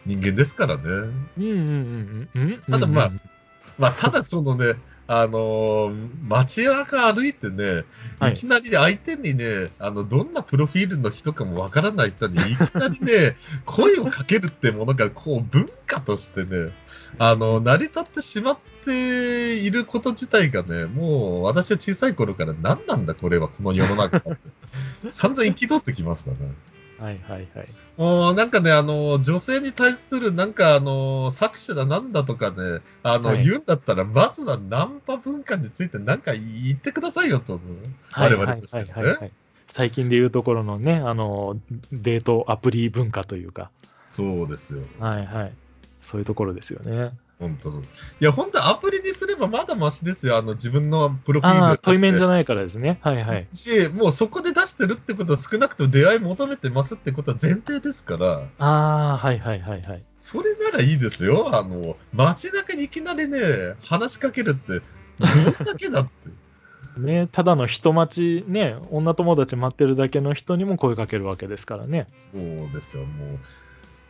[0.05, 0.83] 人間ですからね。
[0.83, 2.61] うんうんうんうんうん。
[2.69, 3.21] ただまあうん
[3.77, 4.75] まあ、ただそのね、
[5.07, 7.85] あのー街中歩いてね、
[8.19, 16.71] はいいきなり相手にね、あの、どんなプロフィールの人かもわからない人にいきなりね、 声をかけるってものが、こう、文化としてね、
[17.19, 24.37] あの、成り立ってしまっていること自体がね、もう、私は小さい頃から何なんだこれは、この世の中って。
[25.09, 26.37] 散々憤ってきましたね。
[26.99, 27.67] はいはいはい。
[27.97, 37.59] もうなんかね、あの、女性に対するなんかあの、搾取だなんだとかね、あの、はい言うんだったら、まずはナンパ文化についてなんか言ってくださいよと、
[38.15, 39.31] 我々としてはね。
[39.67, 41.57] 最近でいうところのね、あの、
[41.91, 43.69] デートアプリ文化というか、
[44.09, 44.81] そうですよ。
[44.99, 45.53] はいはい。
[45.99, 47.11] そういうところですよね。
[47.39, 47.81] 本当そう。
[47.81, 47.85] い
[48.19, 50.37] や、本当アプリにすればまだマシですよ。
[50.37, 52.99] あの、自分のプロフィールああ、出して対面じゃないからですね。
[53.01, 53.47] はいはい。
[53.53, 60.03] し、もうそこで出してるってことは少なくとも出会い求めてますってことは前提ですから、ああ、はいはいはいはい。
[60.19, 61.55] それならいいですよ。
[61.55, 63.39] あの、街中にいきなりね、
[63.83, 64.81] 話しかけるって、
[65.19, 66.11] どんだけだって。
[66.97, 72.07] ね、ただの人待ち、ね、女友達待ってるだけの人にも声かけるわけですからね。
[72.33, 73.39] そうですよ、もう。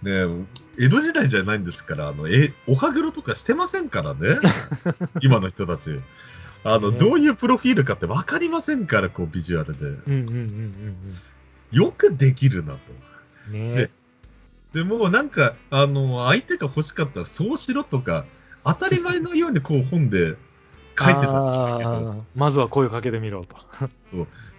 [0.02, 0.46] ね
[0.80, 4.38] 江戸時代じゃないんですから、あの、え、おはぐろとかしてませんからね。
[5.22, 6.00] 今の人たち。
[6.64, 9.86] あの、ねどういうプロフィールかって分かりませんから、こう、ビジュアルで。
[9.86, 10.96] うんうんうん
[11.72, 12.80] よくできるなと。
[13.50, 13.76] うんうん。
[13.76, 13.90] ねで
[14.74, 18.26] でも、なんか、あの、相手が欲しかったらそうしろとか、
[18.64, 20.36] 当たり前のようにこう本で
[21.00, 23.56] 書いてたんですけど、まずは声をかけてみろと。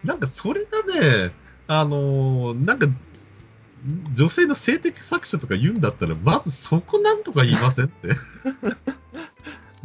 [0.03, 1.33] なんかそれがね、
[1.67, 2.87] あのーなんか、
[4.15, 8.11] 女性の性的搾取とか言うんだったら、まずそこなんとか言いませんって。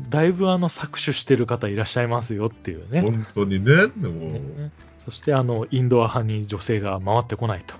[0.10, 3.02] だいぶあの搾取してる方いらっしゃいますよっていうね。
[3.02, 3.88] 本当にね。
[3.96, 7.76] でもねそしてあのインドア派に女性が回ってこないと。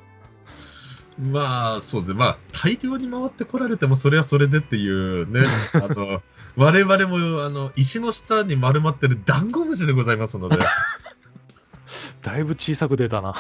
[1.20, 2.20] まあ、そうですね。
[2.20, 5.42] まあ、大量に回ってこられても、それはそれでっていうね。
[5.74, 6.22] あの、
[6.56, 10.58] 我々も、あの、石の下に丸まってるダンゴムシでございますので。
[12.24, 13.36] だいぶ小さく出たな。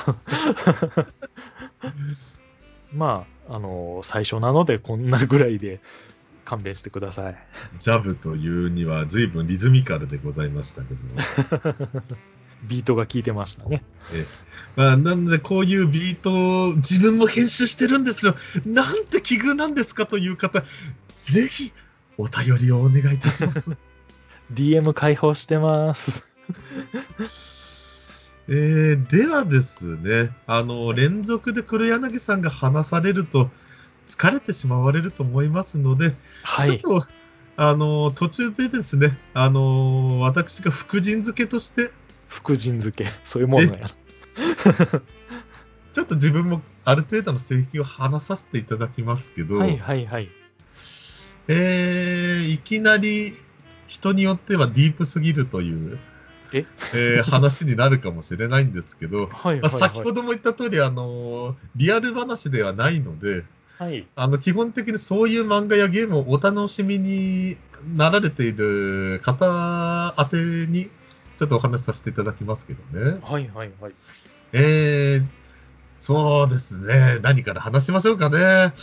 [2.94, 5.82] まあ、あの、最初なのでこんなぐらいで
[6.46, 7.36] 勘弁してください。
[7.80, 12.04] ジャブというには随分リズミカルでございましたけども。
[12.64, 13.84] ビートが効いてましたね。
[14.76, 18.36] まあ、なので、こういうビートを自分も編集してるんですよ。
[18.66, 20.62] なんて奇遇なんですかという方、
[21.12, 21.74] ぜひ、
[22.18, 23.72] お便りをお願いいたします。
[24.54, 26.26] DM 開放してます。
[28.50, 33.50] えー、ではですね、あの、連続で黒柳さんが話されると、
[34.06, 36.68] 疲れてしまわれると思いますので、はい。
[36.68, 37.08] ちょっと、
[37.56, 41.92] あの、途中でですね、あの、私が福神漬けとして、
[42.28, 43.06] 福神漬け。
[43.24, 43.90] そういうものやな。
[45.94, 50.30] ちょっと自分もある程度の性癖を話させていただきますけど、はいはいはい。
[51.48, 53.36] えー、いきなり
[53.86, 56.00] 人によってはディープすぎるという、
[56.54, 56.66] え？
[56.94, 60.14] えー話になるかもしれないんですけど、まあ、はいはい先ほはい。
[60.14, 63.44] ども言った通り、あのリアル話ではないので、
[63.80, 64.08] はい。
[64.16, 67.58] あの基本的にそういう漫画やゲームをお楽しみに
[67.96, 70.90] なられている方宛てに、
[71.38, 73.18] ちょっとお話しさせていただきますけどね。
[73.24, 73.94] はいはいはい。
[74.54, 75.26] えー、
[76.04, 77.20] そうですね。
[77.22, 78.74] 何から話しましょうかね。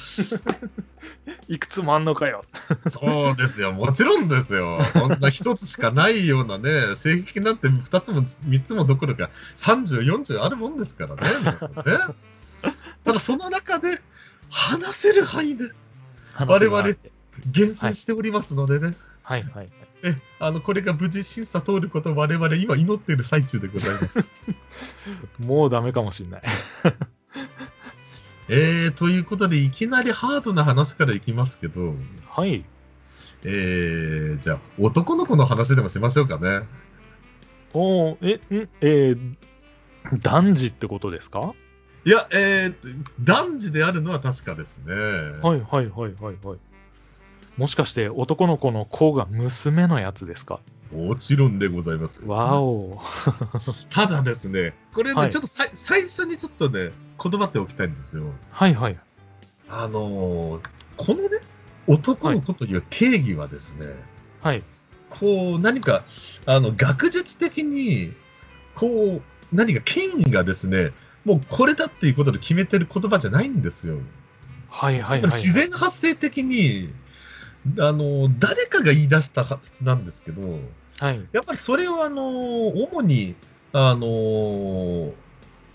[1.48, 2.46] いくつもあんのかよ。
[2.88, 3.72] そうですよ。
[3.72, 4.78] もちろんですよ。
[4.94, 11.22] こんな一つしかないようなね、性癖なんて二つも三つもどころか30、40あるもんですからね。
[11.42, 12.72] ね
[13.04, 14.00] ただその中で
[14.48, 15.72] 話せる範囲で
[16.38, 16.96] 我々
[17.52, 18.94] 厳選しておりますのでね。
[19.22, 19.68] はいはいはい。
[20.02, 24.18] え、 あの、これが無事審査通ることを我々今祈っている最中でございます。
[25.38, 26.42] もうダメかもしんない。
[28.48, 31.94] えー、ということで、いきなりハードな話からいきますけど、
[32.28, 32.64] はい。
[33.44, 36.62] えー、じゃあ、男の子の話でもしましょうかね。
[37.72, 38.68] おーえ、ん？
[38.80, 39.36] えー、
[40.20, 41.54] 男児ってことですか？
[42.04, 42.74] いや、えー、
[43.22, 44.94] 男児であるのは確かですね。
[44.94, 46.58] はいはいはいはいはい。
[47.61, 50.61] もしかして男の子の子が娘のやつですか？
[50.92, 52.25] もちろんでございます。
[52.25, 52.99] わお。
[53.90, 56.90] ただですね、これね、はいちょっとさい最初にちょっとね、
[57.23, 58.25] 言葉っておきたいんですよ。
[58.51, 58.99] はいはい。
[59.68, 60.61] あのー
[60.96, 61.38] このね、
[61.87, 63.88] 男の子という定義はですね、
[64.40, 64.62] はい。
[65.11, 66.05] こう、何か、
[66.46, 68.14] あの、学術的に、
[68.75, 70.92] こう、何か権威がですね、
[71.27, 73.99] もうこれだっていうことで決めてる言葉じゃないんですよ。
[74.68, 75.31] はいはいはい。
[75.31, 76.90] 自然発生的に、
[77.79, 80.42] あの、誰かが言い出したはずなんですけど、
[80.99, 81.29] はい。
[81.33, 83.35] やっぱりそれをあの、主に、
[83.73, 85.12] あの、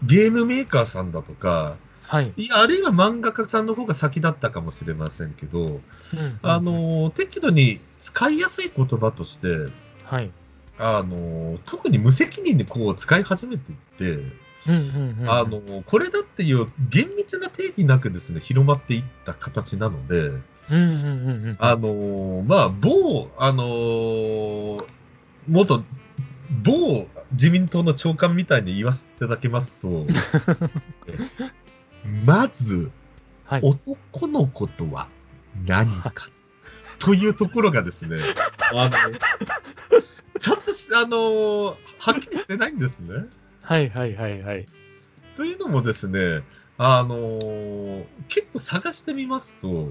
[0.04, 2.34] ゲームメーカーさんだとか、はい。
[2.38, 5.82] いやあるいは漫画家さんの方が先だったかもしれませんけど、うん
[6.44, 9.48] あ、の、適度に使いやすい言葉として、
[10.04, 10.32] はい。
[10.78, 15.32] あの、特に無責任にこう使い始めていって、うんうんうん。
[15.32, 20.44] あの、これだっていう厳密な定義なくですね、広まっていった形なので、うんうんうんうん。
[20.70, 24.78] あのまあ、某、あの
[25.48, 25.84] 元、
[26.64, 30.08] 某自民党の長官みたいに言わせていただきますと、
[31.08, 31.18] え
[32.26, 32.92] まず、
[33.46, 33.62] はい。
[33.64, 35.08] 男の子とは
[35.68, 36.14] 何か、
[36.98, 38.18] というところがですね、
[38.74, 38.92] あの、
[40.40, 43.26] ちゃんとし、あのはっきりしてないんですね。
[43.62, 44.66] はいはいはいはい。
[45.36, 46.42] というのもですね、
[46.78, 47.40] あの
[48.28, 49.88] 結構探してみますと、はい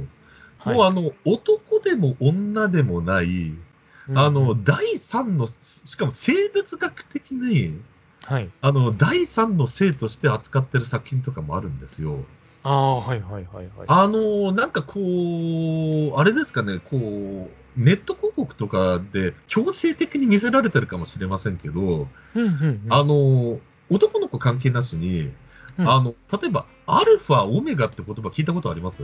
[0.65, 3.55] もうあの、男でも女でもない、
[4.15, 7.81] あの、、第三の、しかも生物学的に、
[8.25, 8.49] はい。
[8.63, 12.25] あの、第三の性として扱ってる作品とかもあるんですよ。
[12.63, 13.87] ああ、はいはいはいはい。
[13.87, 22.93] あの、なんかこう、あれですかね、こう、ネット広告とかで強制的に見せられてるかもしれませんけど、うんうんうん。
[22.93, 23.59] あの、
[23.91, 25.33] 男の子関係なしに、
[25.79, 29.03] うんあの、例えば、アルファ、オメガって言葉聞いたことあります？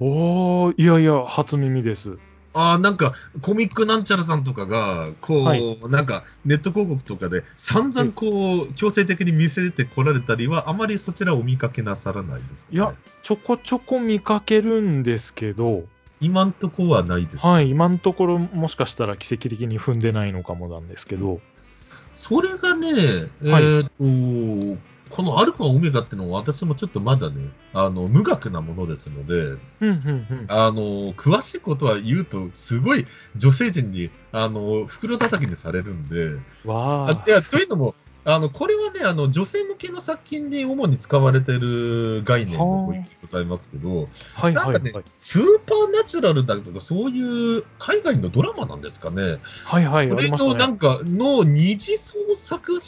[0.00, 2.18] おー、いやいや、初耳です。
[2.54, 5.78] あーなんか、コミックなんちゃらさんとかが、こう、はい。
[5.88, 15.84] なんか、ネット広告とかで、散々こう、強制的に見せてこられたりは、あまりそちらをお見かけなさらないですか、ね、いや、ちょこちょこ見かけるんですけど、
[16.20, 17.46] 今んとこはないです。
[17.46, 21.40] はい、今のところもしかしたら奇跡的に踏んでないのかもなんですけど、
[22.12, 22.88] それがね、
[23.44, 23.62] えはい。
[23.62, 24.78] ーと、
[25.10, 29.58] このアルファ、オメガってのは私もちょっとまだね、あの、無学なものですので。
[30.48, 37.94] あの、詳しいことは言うと、すごい女性陣に、あの、袋叩きにされるんで、わいや、というのも、
[38.24, 42.92] あの、これはね、あの、女性向けの作品に主に使われている概念の
[43.22, 49.38] ございますけど、はいなんかねスーパーナチュラルだとか、そういう海外のドラマなんですかね。
[49.64, 50.28] はいはい、それ。
[50.30, 52.82] のなんかの二次創作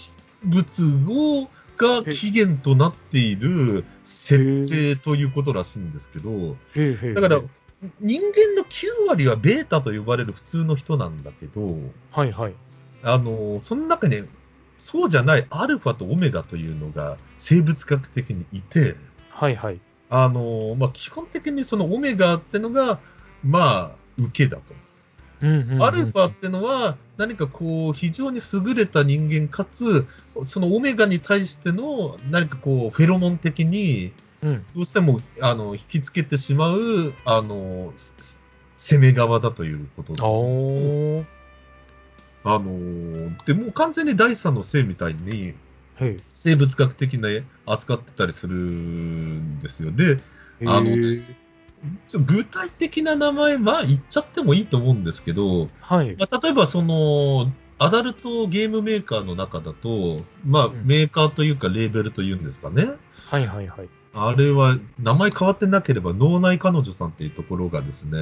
[0.44, 1.48] 物を
[1.80, 6.56] が起源となっている設定ということらしいんですけど、
[7.14, 7.40] だから
[8.00, 11.78] 人間の9割はベータと呼ばれる普通の人なんだけど、
[12.10, 12.54] はいはい。
[13.02, 14.16] あのその中に
[14.76, 18.96] そうじゃないアルファとオメガというのが生物学的にいて、
[19.30, 19.80] はいはい。
[20.10, 22.98] あのまあ、基本的にそのオメガってのが、
[23.42, 24.74] まあ、受けだと。
[25.40, 30.06] うんうんうんアルファってのは、何かこう、非常に優れた人間かつ、
[30.46, 34.10] そのオメガに対しての、何かこう、フェロモン的に、
[34.42, 34.64] うん。
[34.74, 38.40] どうしても、あの、引きつけてしまう、あの、す
[38.78, 41.26] 攻め側だということ。
[42.42, 45.52] あの、でもう完全に第三の性みたいに。
[46.32, 47.28] 生物学的な
[47.66, 49.90] 扱ってたりするんですよ。
[49.90, 50.18] で、
[50.64, 50.96] あの
[52.26, 56.16] 具体的な名前は言っちゃってもいいと思うんですけど、はい。
[56.18, 62.90] まあ、例えばその、アダルトゲームメーカーの中だと、まあ、うんメーカーというかレーベルというんですかね。
[63.30, 63.88] はいはいはい。
[64.12, 68.18] あれは、名前変わってなければ、脳内彼女さんっていうところがですね。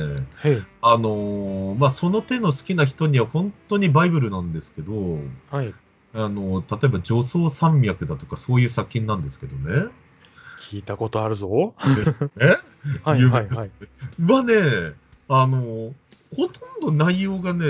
[0.83, 5.19] あのーまあ、その手の好きな人には本当にバイブルなんですけど、
[5.51, 5.75] はい。
[6.15, 9.89] あの例えば女装山脈だとかそういう作品なんですけどね。
[10.69, 11.75] 聞いたことあるぞ。
[11.97, 12.29] ですね。
[13.03, 13.71] はいはいはい。
[14.29, 14.93] はね、
[15.29, 15.95] あの、
[16.37, 17.65] ほとんど内容がね、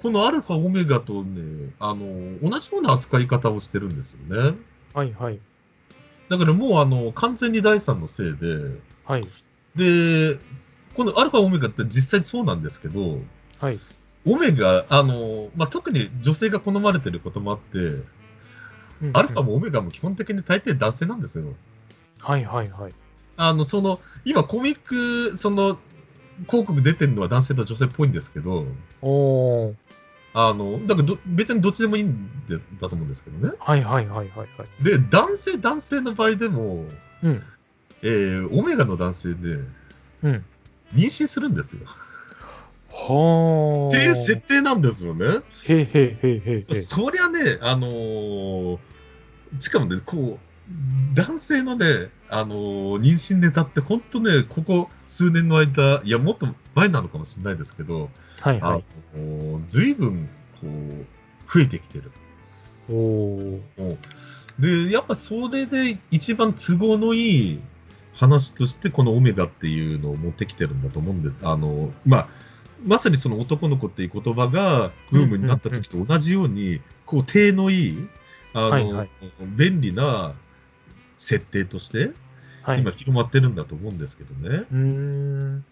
[0.00, 4.56] このアルファ、オメガとね、あの、同じような扱い方をしてるんですよね。
[4.94, 5.40] はいはい。
[6.28, 9.22] だからもう、あの、完全に第三のせいで、はい。
[9.74, 10.38] で、
[10.94, 13.18] このアルファ、オメガって実際そうなんですけど、
[13.58, 13.80] はい。
[14.24, 21.54] オメガ、あの、まあ、特に女性が好まれてることもあって、うんアルファもオメガも基本的に大抵男性なんですよ。
[22.18, 22.94] はいはいはい。
[23.36, 25.78] あの、その、今コミック、その、
[26.46, 28.66] 広告出てるのは男性と女性っぽいんですけど、
[29.02, 29.74] おー。
[30.34, 33.54] あの、だからど別にどっちでもいいんでだと思うんですけどね。
[33.58, 34.84] はいはいはいはいはい。
[34.84, 36.84] で、男性、男性の場合でも、
[37.22, 37.42] うん。
[38.02, 39.60] えー、オメガの男性で
[40.22, 40.44] うん。
[40.94, 41.80] 妊娠するんですよ。
[42.90, 44.40] はっていう設ー。
[44.42, 45.26] 定なんですよね。
[45.68, 46.82] へいへいへいへいへい。
[46.82, 48.78] そりゃね、あのー
[49.58, 50.45] しかもね、こう、
[51.14, 58.10] 男性のね、あのー妊娠ネタって本当ね、ここ数年の間、いや、もっと前なのかもしれないですけど、
[58.42, 58.84] あのはいはい。
[59.16, 60.28] ー随分、
[60.60, 61.06] こう、
[61.52, 62.10] 増えてきてる。
[62.88, 63.58] お
[64.58, 67.60] で、やっぱそれで一番都合のいい
[68.14, 71.36] 話として、このオメガっていうのを持ってきてるんだと思うんです。
[71.42, 72.28] あの、まあ、
[72.84, 78.08] まさにその男の子っていう言葉がブームになった時と同じように、こう、手のいい、
[78.52, 79.08] あの、はいはい
[79.56, 80.34] 便利な
[81.16, 82.12] 設定として、
[82.62, 82.80] はい。
[82.80, 84.64] 今広まってるんだと思うんですけどね。
[84.70, 85.64] うーん。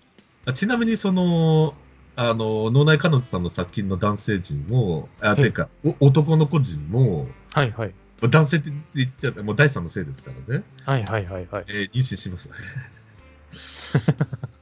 [0.47, 1.75] あちなみにその、
[2.17, 5.69] あの、脳内彼女さんの作品の男性陣も、あ、いてか、
[6.01, 7.95] お男の子陣も、はいはい。
[8.23, 10.65] 男性って言っちゃう、もう第三のせいですからね。
[10.85, 11.65] はいはいはいはい。
[11.69, 12.49] えー妊娠します。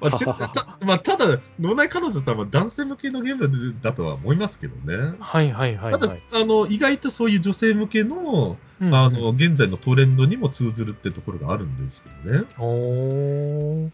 [0.00, 5.14] まあ、ちたまあ、ただ、脳内彼女さんは男性向けのゲームだとは思いますけどね。
[5.20, 6.22] はいはいはいただ、はい。
[6.32, 12.44] あの、意外とそういう女性向けの、うんあの、現在のトレンドにも通ずるってところがあるんですけどね。
[12.58, 13.90] お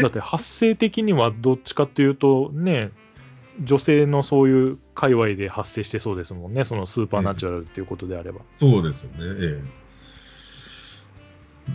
[0.00, 2.90] だって発生的にはどっちかっていうとね、
[3.60, 8.40] 女性のそういう界隈で発生してそうですもんね、そのスーパーナチュラルっていうことであれば。
[8.50, 9.18] そうですよね。
[9.40, 9.81] ええ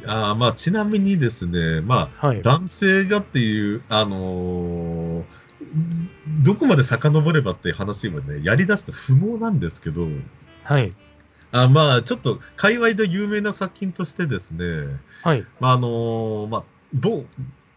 [0.06, 2.42] あーまあ、ちなみにですね、まあ、はい。
[2.42, 5.24] 男性がっていう、あのー
[6.44, 10.08] どこまで遡ればっていう話はね、やり出すと不毛なんですけど、
[10.64, 10.94] はい。
[11.52, 15.46] あまあ、ちょっと、界隈で有名な作品としてですね、はい。
[15.60, 17.26] まあ、あのーまあ、某、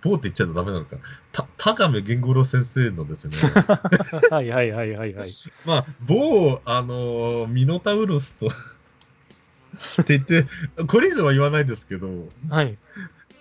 [0.02, 0.96] 某って言っちゃうとダメなのか、
[1.32, 3.36] た、田亀源五郎先生のですね、
[4.30, 5.30] はいはいはいはいはい。
[5.64, 8.48] まあ、某、あのーミノタウロスと
[10.02, 10.46] って言って、
[10.86, 12.08] これ以上は言わないですけど、
[12.48, 12.76] はい。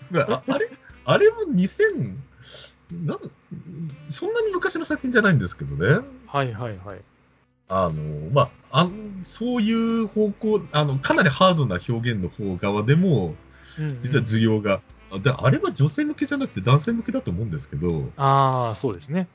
[0.09, 0.69] まあ、ああれ、
[1.05, 2.15] あれも2000、
[3.05, 3.19] なん
[4.07, 6.05] そんなに昔の作品じゃないんですけどね。
[6.27, 7.01] はいはいはい。
[7.67, 8.89] あの、まあ、あ
[9.21, 13.35] そういう方向、あの、かなりハードな表現の方側でも、
[13.77, 19.27] うん実は需要が、あであれは女性向けじゃなくて男性向けだと思うんですけど、ああ、そうですね。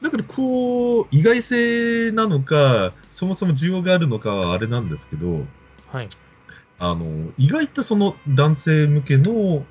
[0.00, 5.44] だからこう、意外性なのか、そもそも需要があるのかはあれなんですけど、
[5.88, 6.08] はい。
[6.78, 9.64] あの、意外とその男性向けの、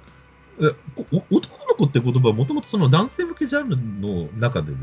[0.60, 4.78] えこお男の子って言葉はもともとその男性向けジャンルの中でね、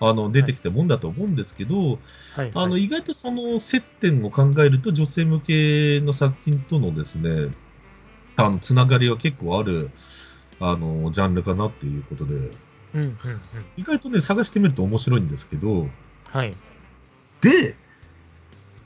[0.00, 1.98] あの、出てきたもんだと思うんですけど、
[2.34, 2.50] はい。
[2.54, 7.54] あの、はい意外とその接点を考えると女性向けの作品とのですね、
[8.36, 9.90] あの、つながりは結構ある、
[10.60, 12.52] あの、ジャンルかなっていうことで、うん
[12.94, 13.16] うんうん。
[13.76, 15.88] 意外とね、探してみると面白いんですけど、
[16.30, 16.54] はい。
[17.40, 17.76] で、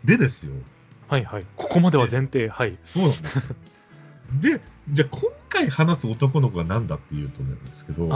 [0.04, 0.52] でですよ。
[1.08, 1.46] はいはい。
[1.56, 2.48] ここまでは前提。
[2.48, 2.76] はい。
[2.86, 8.12] そうなんでじゃあ今回話す男の子が何だっていうとなんですけど。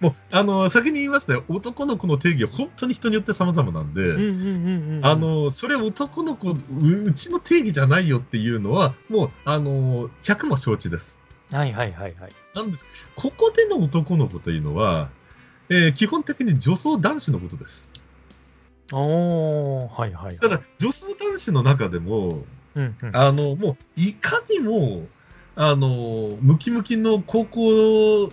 [0.00, 1.44] もう、あの、先に言いましたよ。
[1.48, 4.02] 男の子の定義は本当に人によって様々なんで。
[5.02, 6.56] あ、の、それ男の子、う
[7.04, 11.18] うちの定義じゃないよっていうのは、もう、あの、100も承知です。
[11.50, 12.32] はいはいはいはい。
[12.54, 12.86] なんです。
[13.16, 15.10] ここでの男の子というのは、
[15.68, 17.89] えー基本的に女装男子のことです。
[18.92, 20.36] おー、はいはい。
[20.36, 23.16] ただ、女装男子の中でも、うんうん。
[23.16, 25.06] あの、もう、いかにも、
[25.56, 28.32] あの、ムキムキの高校、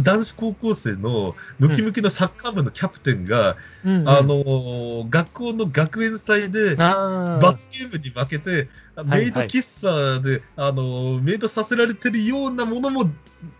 [0.00, 8.68] 男子高校生のムキムキのサッカー部のキャプテンが、うんうんあ、の、学校の学園祭で、罰ゲームに負けて、はい
[9.04, 13.10] メイド喫茶で、あの、メイドさせられてるようなものも、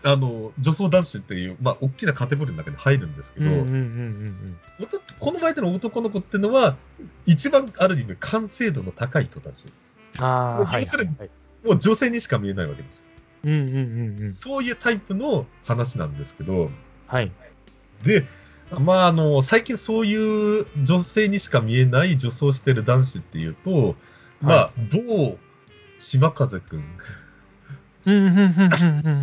[0.03, 3.51] あの、女装男子っていう、まあ、大きなカテゴリーの中に入るんですけど、
[5.19, 6.75] この場合での男の子っていうのは、
[7.27, 9.65] 一番ある意味完成度の高い人たち。
[10.17, 10.25] うん。
[10.25, 11.29] あ要するにはい
[11.67, 13.03] もう女性にしか見えないわけです。
[13.47, 14.33] うんうんうんうん。
[14.33, 16.69] そういうタイプの話なんですけど、
[17.07, 17.31] はい。
[18.03, 18.25] で、
[18.71, 23.95] まあ、あの、最近そういう女性にしか見えない女装してる男子っていうと、
[24.41, 25.37] まあ、某
[25.97, 26.83] 島風くん。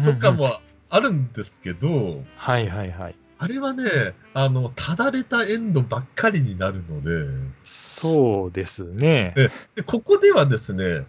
[0.04, 0.32] とか。
[0.32, 0.48] も
[0.90, 3.14] あるんですけど、はいはいはい。
[3.38, 3.84] あれはね、
[4.32, 9.34] あの、ただれたエンドばっかりになるので、そうですね。
[9.36, 11.04] えでここではですね、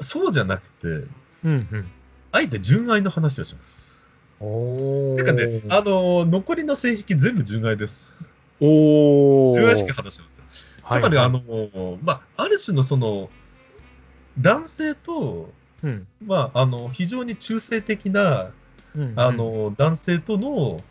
[0.00, 1.08] そうじゃなくて、うん
[1.44, 1.90] うん。
[2.32, 4.00] あえて純愛の話をします。
[4.40, 5.16] おー。
[5.16, 8.24] てかね、あの、残りの性癖全部純愛です。
[8.58, 9.54] おー。
[9.54, 11.00] 純愛しか話してません。
[11.00, 13.28] つまり、はいあの、まあ、ある種のその、
[14.40, 15.52] 男性と、
[15.84, 18.50] うんまあ、あの、非常に中性的な、
[18.96, 20.82] うんうんあ、の、男性との、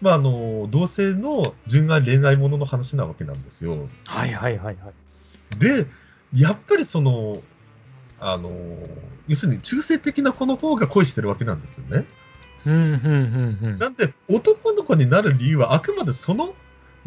[0.00, 3.88] まあ、あの、同性の純愛恋愛ものの話なわけなんですよ。
[4.06, 5.58] はいはいはいはい。
[5.58, 5.86] で、
[6.34, 7.42] やっぱりその、
[8.20, 8.50] あの、
[9.28, 12.04] 要するに中性的な子の方が恋してるわけなんですよね。
[12.66, 13.78] うんうんうんうん。
[13.78, 16.54] なんで、男の子になる理由はあくまでその、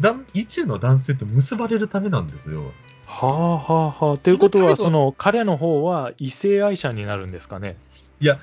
[0.00, 2.72] 男一の男性と結ばれるためなんですよ。
[3.06, 4.18] はあはあはあ。
[4.18, 7.76] ということは、その彼の方は異性愛者になるんですかね。
[8.20, 8.38] いや、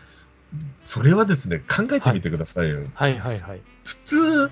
[0.82, 2.82] それはですね、考えてみてくださいよ。
[2.93, 3.61] はいはいはい。
[3.84, 4.51] 普通、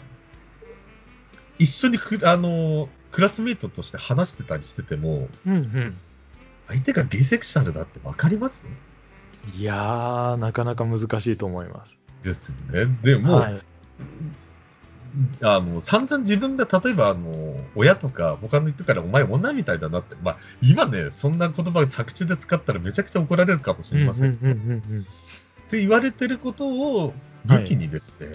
[1.60, 5.98] 一緒にく、あの、クラスメイトとして話してたりしてても、うんうん。
[6.68, 8.66] 相手がゲイセクシャルだってわかります？
[9.56, 11.98] いやー、なかなか難しいと思います。
[12.24, 12.98] ですよね。
[13.04, 13.62] でも、はい。
[15.42, 24.34] あの、散々自分が例えば、あの、親とか他の人からお前女みたいだなって、まあ、今ね、そんな言葉作中で使ったらめちゃくちゃ怒られるかもしれません。
[24.34, 27.14] って言われてることを
[27.46, 28.28] 武器にですね、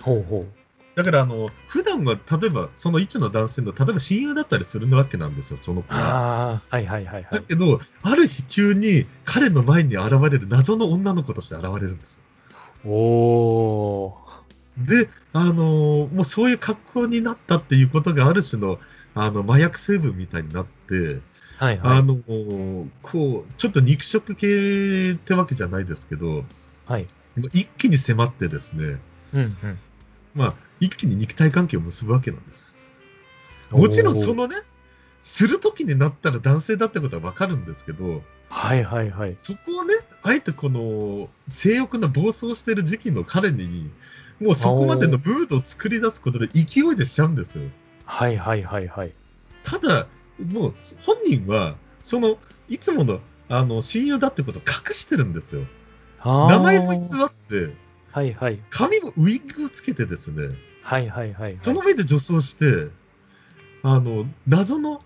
[0.00, 0.46] ほうほ
[0.94, 5.82] だから、あの、普段は、例えば、その一の男性の、例えば親友だったりするわけなんですよ、そのう。
[5.82, 6.00] 子は。
[6.00, 7.26] ああ、はいはいはいはい。
[7.30, 12.20] だけど、ある日急に彼の前に現れる謎の女の子として現れるんです。
[12.84, 14.14] おー。
[14.76, 18.78] で、あのーもうそういう格好になったっていうことがある種の、
[19.14, 21.20] あの、麻薬成分みたいになって、
[21.56, 21.98] はいはい。
[21.98, 26.44] あのーこう、ちょっと肉食系ってわけじゃないですけど、
[26.86, 27.06] はい。
[27.52, 28.96] 一気に迫ってですね、
[29.32, 29.78] うんうん。
[30.34, 32.74] まあ、一気に肉体関係を結ぶわけなんです。
[33.70, 34.56] もちろんそのね、
[35.20, 39.36] するときになったら男性だってことはわかるんですけど、はいはいはい。
[39.38, 43.90] そこをね、あえてこの性欲の暴走してる時期の彼に、
[44.40, 47.64] もうそこまでのムードを作り出すことで勢いでしちゃうんですよ。
[48.04, 49.12] はいはいはいはい。
[49.62, 50.06] ただ、
[50.38, 50.74] もう
[51.04, 55.62] 本人は、その、いつもの、あの、親友だってことを隠してるんですよ。
[56.24, 57.74] 名前も偽って、
[58.12, 58.60] はいはい。
[58.70, 60.54] 髪もウィッグをつけてですね、
[60.84, 61.58] はいはいはいはい。
[61.58, 62.90] その上で女装して、
[63.82, 65.02] あの、謎の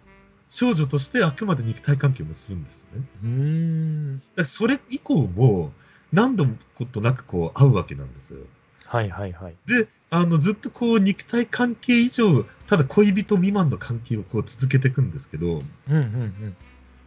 [0.50, 3.02] 少女としてあくまで肉体関係を結ぶんですね。
[3.22, 4.22] うーん。
[4.34, 5.72] だそれ以降も
[6.12, 8.40] 何度もことなくこう会うわけなんですよ。
[8.86, 9.54] はいはいはい。
[9.66, 16.56] で、あの、ずっとこう肉体関係以上、ただ恋人未満の関係をこう続けていくんですけど、うんうんうん。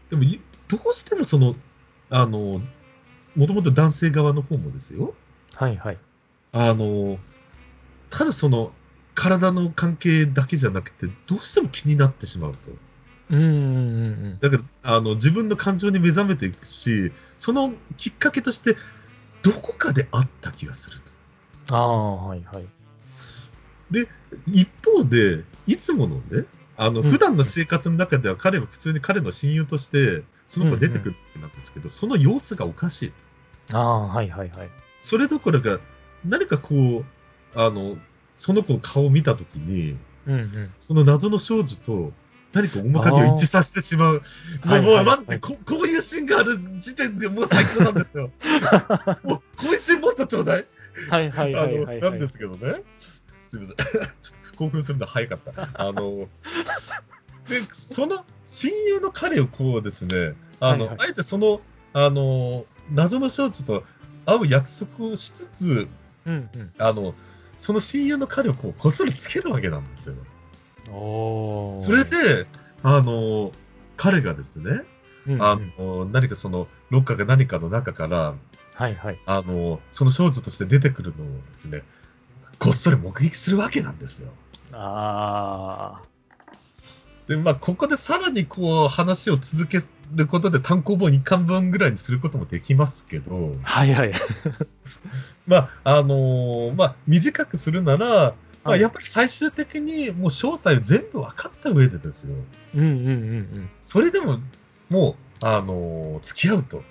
[0.09, 1.55] でもい、どうしてもその、
[2.09, 2.61] あの、
[3.35, 5.13] もともと男性側の方もですよ、
[5.55, 5.97] はいはい。
[6.53, 7.19] あの、
[8.11, 8.71] ただその、
[9.15, 12.69] 体の関係だけじゃなくて、どうしても気になってしまうと。
[13.31, 13.57] うんうんうんう
[14.35, 14.39] ん。
[14.39, 18.75] だから、あの、自分の感情に目覚めていくし、そのきっかけとして、
[19.41, 20.99] どこかであった気がする
[21.67, 21.75] と。
[21.75, 22.65] ああ、はいはい。
[24.47, 26.45] 一方で、いつものね、
[26.77, 33.11] あの、うん普段の生活の中では彼は普通に彼の親友として、その子が出てくるわけなんですけど、その様子がおかしい
[33.69, 33.77] と。
[33.77, 34.69] ああ、はいはいはい。
[35.01, 35.79] それどころか、
[36.25, 37.05] 何かこう、
[37.55, 37.97] あの、
[38.37, 40.73] その子の顔を見たときに、うんうん。
[40.79, 42.13] その謎の少女と
[42.53, 44.21] 何か面影を一致させてしまう。
[44.65, 48.31] もう、もう、はいはいまずねこ、こういうシーンがある時点でもう最高なんですよ。
[49.23, 50.65] もう、こういうシーンもっとちょうだい。
[51.09, 52.01] はいはいあの、はいはい。
[52.01, 52.83] なんですけどね。
[53.43, 53.87] すみません。
[53.91, 55.69] ちょっと興奮するの早かった。
[55.73, 56.27] あの、
[57.47, 61.61] で、その親友の彼をこうですね、あの、はいはいあえてその、
[61.93, 63.83] あの、謎の少女と
[64.25, 65.87] 会う約束をしつつ、
[66.25, 66.71] うんうん。
[66.77, 67.15] あの、
[67.61, 70.15] その親友の火力をこっそりつけるわけなんですよ。
[70.87, 72.47] それ、で、
[72.81, 73.51] あの、
[73.97, 74.81] 彼がですね、
[75.27, 78.33] うんうんあの、何かその、ロッカーか何かの中から、
[78.73, 79.19] はいはい。
[79.27, 81.83] あの、その少女として出てくるのをですね、
[82.57, 84.29] こっそり目撃するわけなんですよ。
[84.71, 86.01] あ
[87.27, 89.79] で、まあ、ここでさらにこう、話を続け
[90.15, 94.13] ることで単行本1巻分ぐらいにすることもできますけどー、はいはい。
[95.47, 102.35] まあ、あのーまあ、短くするなら、まあ、はいやっぱり最終的にもう正体を全部分かった上でですよ。
[102.75, 103.69] うんうんうんうん。
[103.81, 104.39] それでも、
[104.89, 106.83] もう、あのー付き合うと、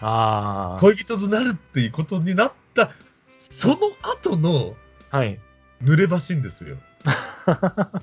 [0.00, 0.80] ああ。
[0.80, 2.90] 恋人となるっていうことになった、
[3.28, 4.76] その後の
[5.10, 5.38] はい。
[5.82, 6.76] 濡れ場シーンですよ。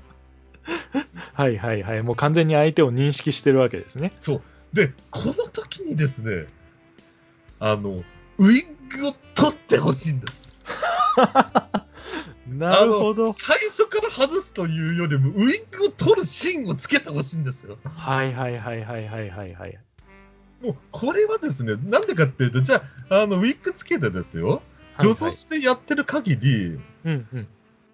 [1.36, 2.02] はいはいはい。
[2.02, 4.12] もう完全に相手を認識してるわけですね。
[4.20, 4.42] そう。
[4.72, 6.46] で、この時にですね、
[7.60, 8.02] あの、
[8.38, 10.48] ウィッグを取ってほしいんです。
[12.48, 13.34] なるほど。
[13.34, 17.76] 最初から外すというよりも、ウィッグを取るシーンをつけてほしいんですよ。
[17.84, 19.78] はいはいはいはいはいはいはい。
[20.62, 24.62] もう、これはですね、なんでかっていうと、じゃあ、あの、ウィッグつけてですよ、
[25.00, 27.48] 女装してやってる限り、うんうん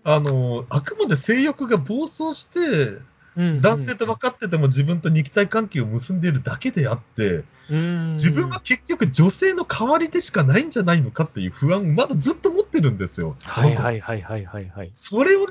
[0.05, 3.07] あの、あくまで性欲が暴走して、うん。
[3.37, 8.13] 男性と分かってても自分と肉体関係を結んでいるだけであって、うん。
[8.13, 13.37] 自分は結局女性の代わりでしかないんじゃないのかっていう不安をまだずっと持ってるんですよ。
[13.41, 14.91] はいはいはいはいはいはい。
[14.95, 15.47] それをね、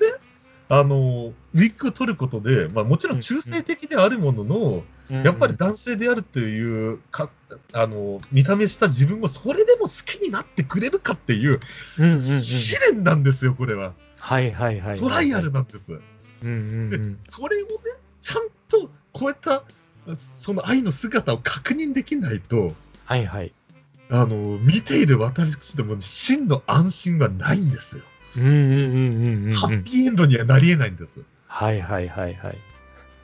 [0.69, 7.29] あの、ウィッグを取ることで、まあもちろん中性的であるものの、やっぱり男性であるっていうか、
[7.73, 11.59] あの、見た目した自分をそれでも好きになってくれるかっていう。
[12.21, 13.93] 試練なんですよ、これは。
[14.17, 14.99] はいはいはいはい。
[14.99, 15.99] トライアルなんです。
[16.43, 17.19] うんうんでうん。
[17.27, 17.73] それをね、
[18.21, 19.63] ちゃんとこういった、
[20.15, 22.73] その愛の姿を確認できないと、
[23.05, 23.53] はいはい。
[24.09, 28.03] あの、見ている私どもに真の安心はないんですよ。
[28.37, 29.53] うんうんうんうんうんうん。
[29.53, 31.19] ハッピーエンドにはなり得ないんです。
[31.47, 32.57] はいはいはいはい。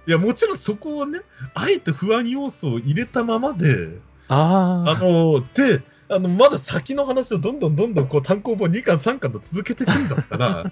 [0.07, 1.19] いや、もちろんそこをね、
[1.53, 3.99] あえて不安要素を入れたままで、
[4.29, 4.97] あああ。
[4.99, 10.71] の、で、あの、まだ先の話をどんどんどんどんこう単行本2巻3巻と続けていくんだったら、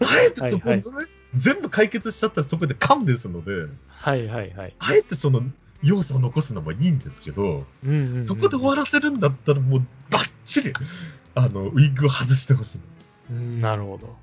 [0.00, 1.06] あえてそこをね、はい
[1.36, 4.74] 全部解決しちゃったらそこで勘ですので、はいはいはい。
[4.78, 5.42] あえてその
[5.82, 8.24] 要素を残すのもいいんですけど、うんうんうん。
[8.24, 10.72] そこで終わらせるんだったらもうバッチリ、
[11.34, 12.80] あの、ウィッグを外してほしい。
[13.30, 14.16] うんなるほど。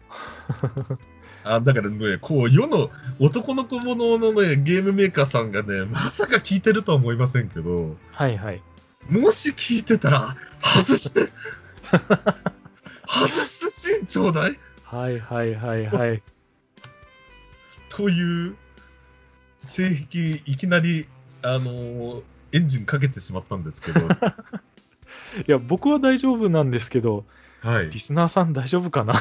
[1.44, 8.62] あだからね、こう、世の男の子もののね、ゲームメーカーさんがね、まさか聞いてるとは思いませんけど、はいはい。
[9.10, 11.32] もし聞いてたら、外して、
[13.08, 14.60] 外してシーンちょうだい？
[14.84, 16.22] はいはいはいはい。
[17.90, 18.56] という、
[19.64, 21.08] 性癖、いきなり、
[21.42, 24.00] あのーエンジンかけてしまったんですけど、
[25.48, 27.26] いや、僕は大丈夫なんですけど、
[27.62, 27.90] はい。
[27.90, 29.14] リスナーさん大丈夫かな？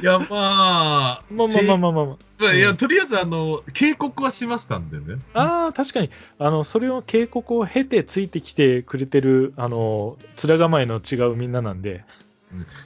[0.00, 2.16] いや、まあ、 まあまあまあまあまあ。
[2.38, 5.20] まあいや、とりあえず、あの、警告はしましたんでね。
[5.34, 12.04] ああ、確かに、あの、それを警告を経てついてきてくれてる、あの、面構えの違うみんななんで、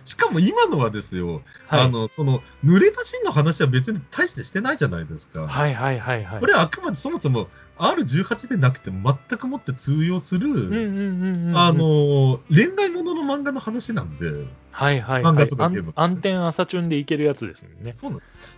[0.04, 1.80] しかも今のはですよ、はい。
[1.82, 5.46] あの、その、濡れ橋の話は別に大してしてないじゃないですか。
[5.46, 6.40] はいはいはいはい。
[6.40, 7.48] これはあくまでそもそも
[7.78, 11.56] R18 でなくても全くもって通用する、うんうんうんうん。
[11.56, 15.32] あの、恋愛ものの漫画の話なんで、はいはい漫はい。
[15.32, 17.96] あ画とかゲームん暗転朝チュンでいけるやつですもんね。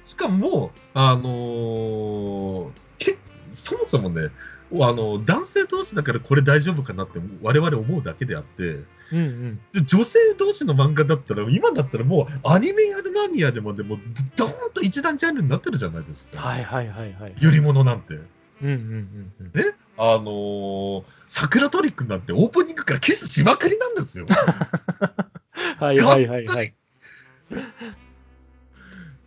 [0.04, 3.18] しかも、あのーけ
[3.54, 4.30] そもそもね、
[4.72, 8.80] あの、男性同士だからこれ大丈夫かなって我々思うだけであって、
[9.12, 9.60] うんうん。
[9.72, 13.98] で女性同士の漫画だったら、今だったらもうアニメやる何やるもでも、
[14.36, 16.40] ドーンと一段ジャンルになってるじゃないですか。
[16.40, 17.34] はいはいはいはい。
[17.38, 18.14] よりものなんて。
[18.14, 18.24] うん
[18.62, 19.46] うんうんうん。
[19.54, 24.26] ねあのー、桜トリックなんてオープニングからキスしまくりなんですよ。
[25.78, 26.74] はいはいはいはい。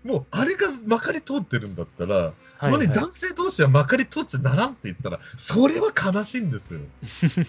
[0.03, 2.15] もう、あれがまかり通ってるんだったら、
[2.61, 6.81] はいはい男性同士はまかり通っちゃならんって言ったら、それは悲しいんですよ。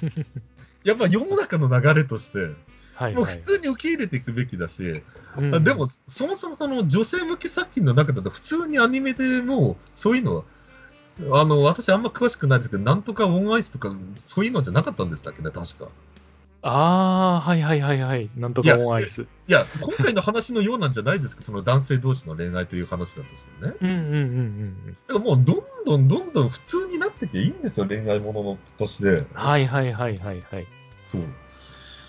[0.85, 2.49] やっぱ世の中の流れとして、はい
[2.95, 4.93] はいもう普通に受け入れていくべきだし、
[5.37, 10.45] うんあでも、そもそもその女性向け作品の中だと、普通にアニメでもそういうの、
[11.33, 15.89] あの、私あんま詳しくないですけど、なんとかオンアイスとか、そういうのじゃなかったんでしたっけね、確か。
[16.63, 18.31] ああ、はいはいはいはい。
[18.37, 19.23] なんとかオンアイス。
[19.23, 23.75] いや、今回の話のようなんじゃないですか、 その男性同士の恋愛という話だとしてね。
[23.81, 29.09] うんうんうんうんだからもう、どんどんどんどん普通になってていいんですよ、恋愛もののとして。
[29.09, 29.27] うん。
[29.35, 30.67] はいはいはいはいはい。
[31.11, 31.23] そう。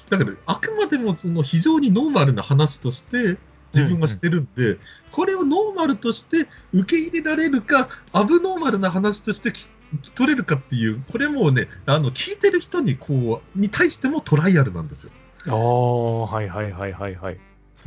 [0.10, 3.38] だから、あくまでもその非常にノーマルな話として、
[3.74, 4.78] 自分はしてるんで、
[5.12, 9.68] これをノーマルとして受け入れられるか、アブノーマルな話としてき
[10.16, 15.12] 取れるかっていう、これもうね、あの、聞いてる人にこう、に対してもトライアルなんですよ。
[15.48, 17.38] ああ、はいはいはいはいはい。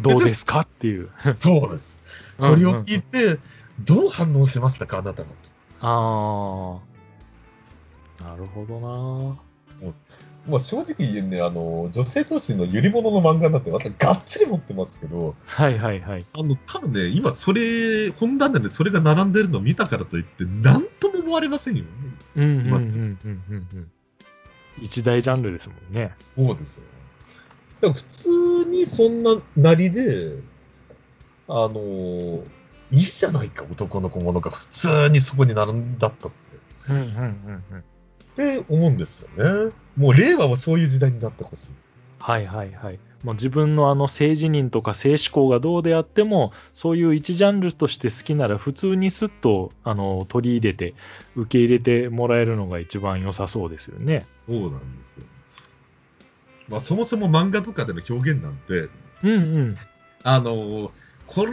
[0.00, 1.10] どうですかっていう。
[1.38, 1.96] そうです。
[2.38, 3.38] これを聞いて、
[3.80, 5.34] どう反応しましたか、あなたはと。
[5.80, 6.80] あ
[8.22, 8.28] あ。
[8.30, 9.90] なるほどな。
[10.48, 16.24] まあ、正直言えね、あの、女性同士のゆり物の漫画なんて、私、がっつり持ってますけど、はいはいはい。
[16.32, 21.88] あの、多分ね、今、それ、本棚でそれが並んでるのを見たからといって、なんとも思われませんよね。
[22.36, 23.90] うんうんうんうんうんうん。
[24.80, 26.12] 一大ジャンルですもんね。
[26.36, 26.82] そうですよ。
[27.80, 30.38] だ普通にそんななりで、
[31.48, 32.42] あの
[32.90, 36.36] いいじゃないか、男の子ものが普通にそこに並んだったって。
[36.90, 37.84] うんうんうんうん。
[38.36, 39.72] って思うんですよね。
[39.96, 41.70] もう令和はそういう時代になってほしい。
[42.18, 42.98] はいはいはい。
[43.22, 50.94] もう自分のあの性自認とか性思考がどうであっても、そういう一ジャンルとして好きなら普通にスッとあの取り入れて、
[51.34, 54.26] 受け入れてもらえるのが一番良さそうですよね。
[54.44, 55.24] そうなんですよ。
[56.68, 58.88] まあそもそも漫画とかでの表現なんて、
[59.22, 59.76] うんうん。
[60.22, 60.92] あの
[61.26, 61.52] これ、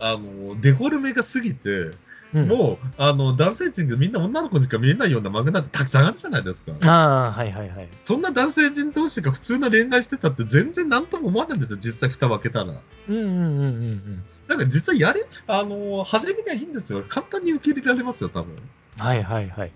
[0.00, 1.90] あのデフォルメが過ぎて、
[2.34, 6.72] うん、もう、あの、男性陣でみんな女の子にしか見えないような漫画なんてたくさんあるじゃないですか。
[6.82, 7.88] ああ、はいはいはい。
[8.02, 12.74] そんな男性陣同士が普通な恋愛してたって全然何とも思わないんですよ、実際蓋を開けたら。
[13.08, 14.22] うんうんうんうんうん。
[14.46, 17.02] だから実際やれ、あの、始めりゃいいんですよ。
[17.08, 18.56] 簡単に受け入れられますよ、多分。
[18.98, 19.72] はいはいはい。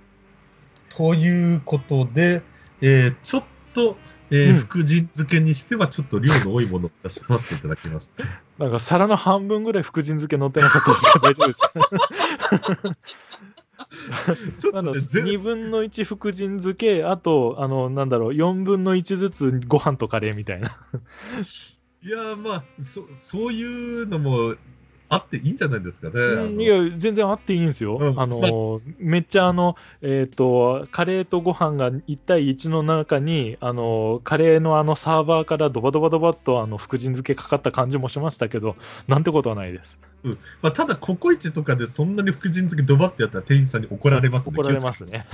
[0.91, 2.43] ということで、
[2.83, 3.97] えーちょっと、
[4.31, 8.25] えーうん福神漬けにしてはちょっと量の多いものを出しさせていただきました。
[8.63, 12.93] なんか皿の半分ぐらい福神漬け乗ってなかったですけど大丈夫ですか？
[14.61, 20.69] ちょっとね、全2分の1福神漬け、あと、あの、なんだろう、4分の1ずつご飯とカレーみたいな。
[22.05, 24.55] いやーまあそ、そういうのも
[25.13, 26.13] あっていいんじゃないですかね。
[26.15, 27.99] あのいや、全然あっていいんですよ。
[27.99, 38.75] うんあの、めっちゃあの、えっ、と、カレーとご飯が1対1の中に、あの、カレーのあのサーバーからドバドバドバっとあの福神漬けかかった感じもしましたけど、
[39.07, 39.99] なんてことはないです。
[40.63, 44.57] まあ、ただ、ココイチとかでそんなに福神漬けドバってやったら店員さんに怒られますね。
[44.57, 45.27] 怒られますね。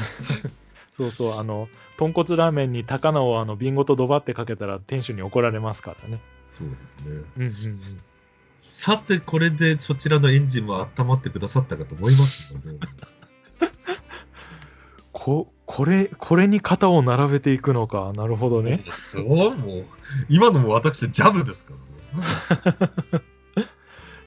[0.97, 6.21] そうそう、あの、豚骨ラーメンに高菜をあの瓶ごとドバってかけたら店主に怒られますからね。
[6.51, 7.05] そうですね。
[7.37, 7.53] うんうんうん。
[8.61, 12.79] さて、これでそちらのエンジンも温まってくださったかと思いますので、
[15.13, 18.13] こ、これ、これに型を並べていくのか。
[18.15, 18.85] なるほどね。
[19.03, 19.85] そうもう、
[20.29, 21.75] 今のも私、ジャブですか
[23.13, 23.25] らね。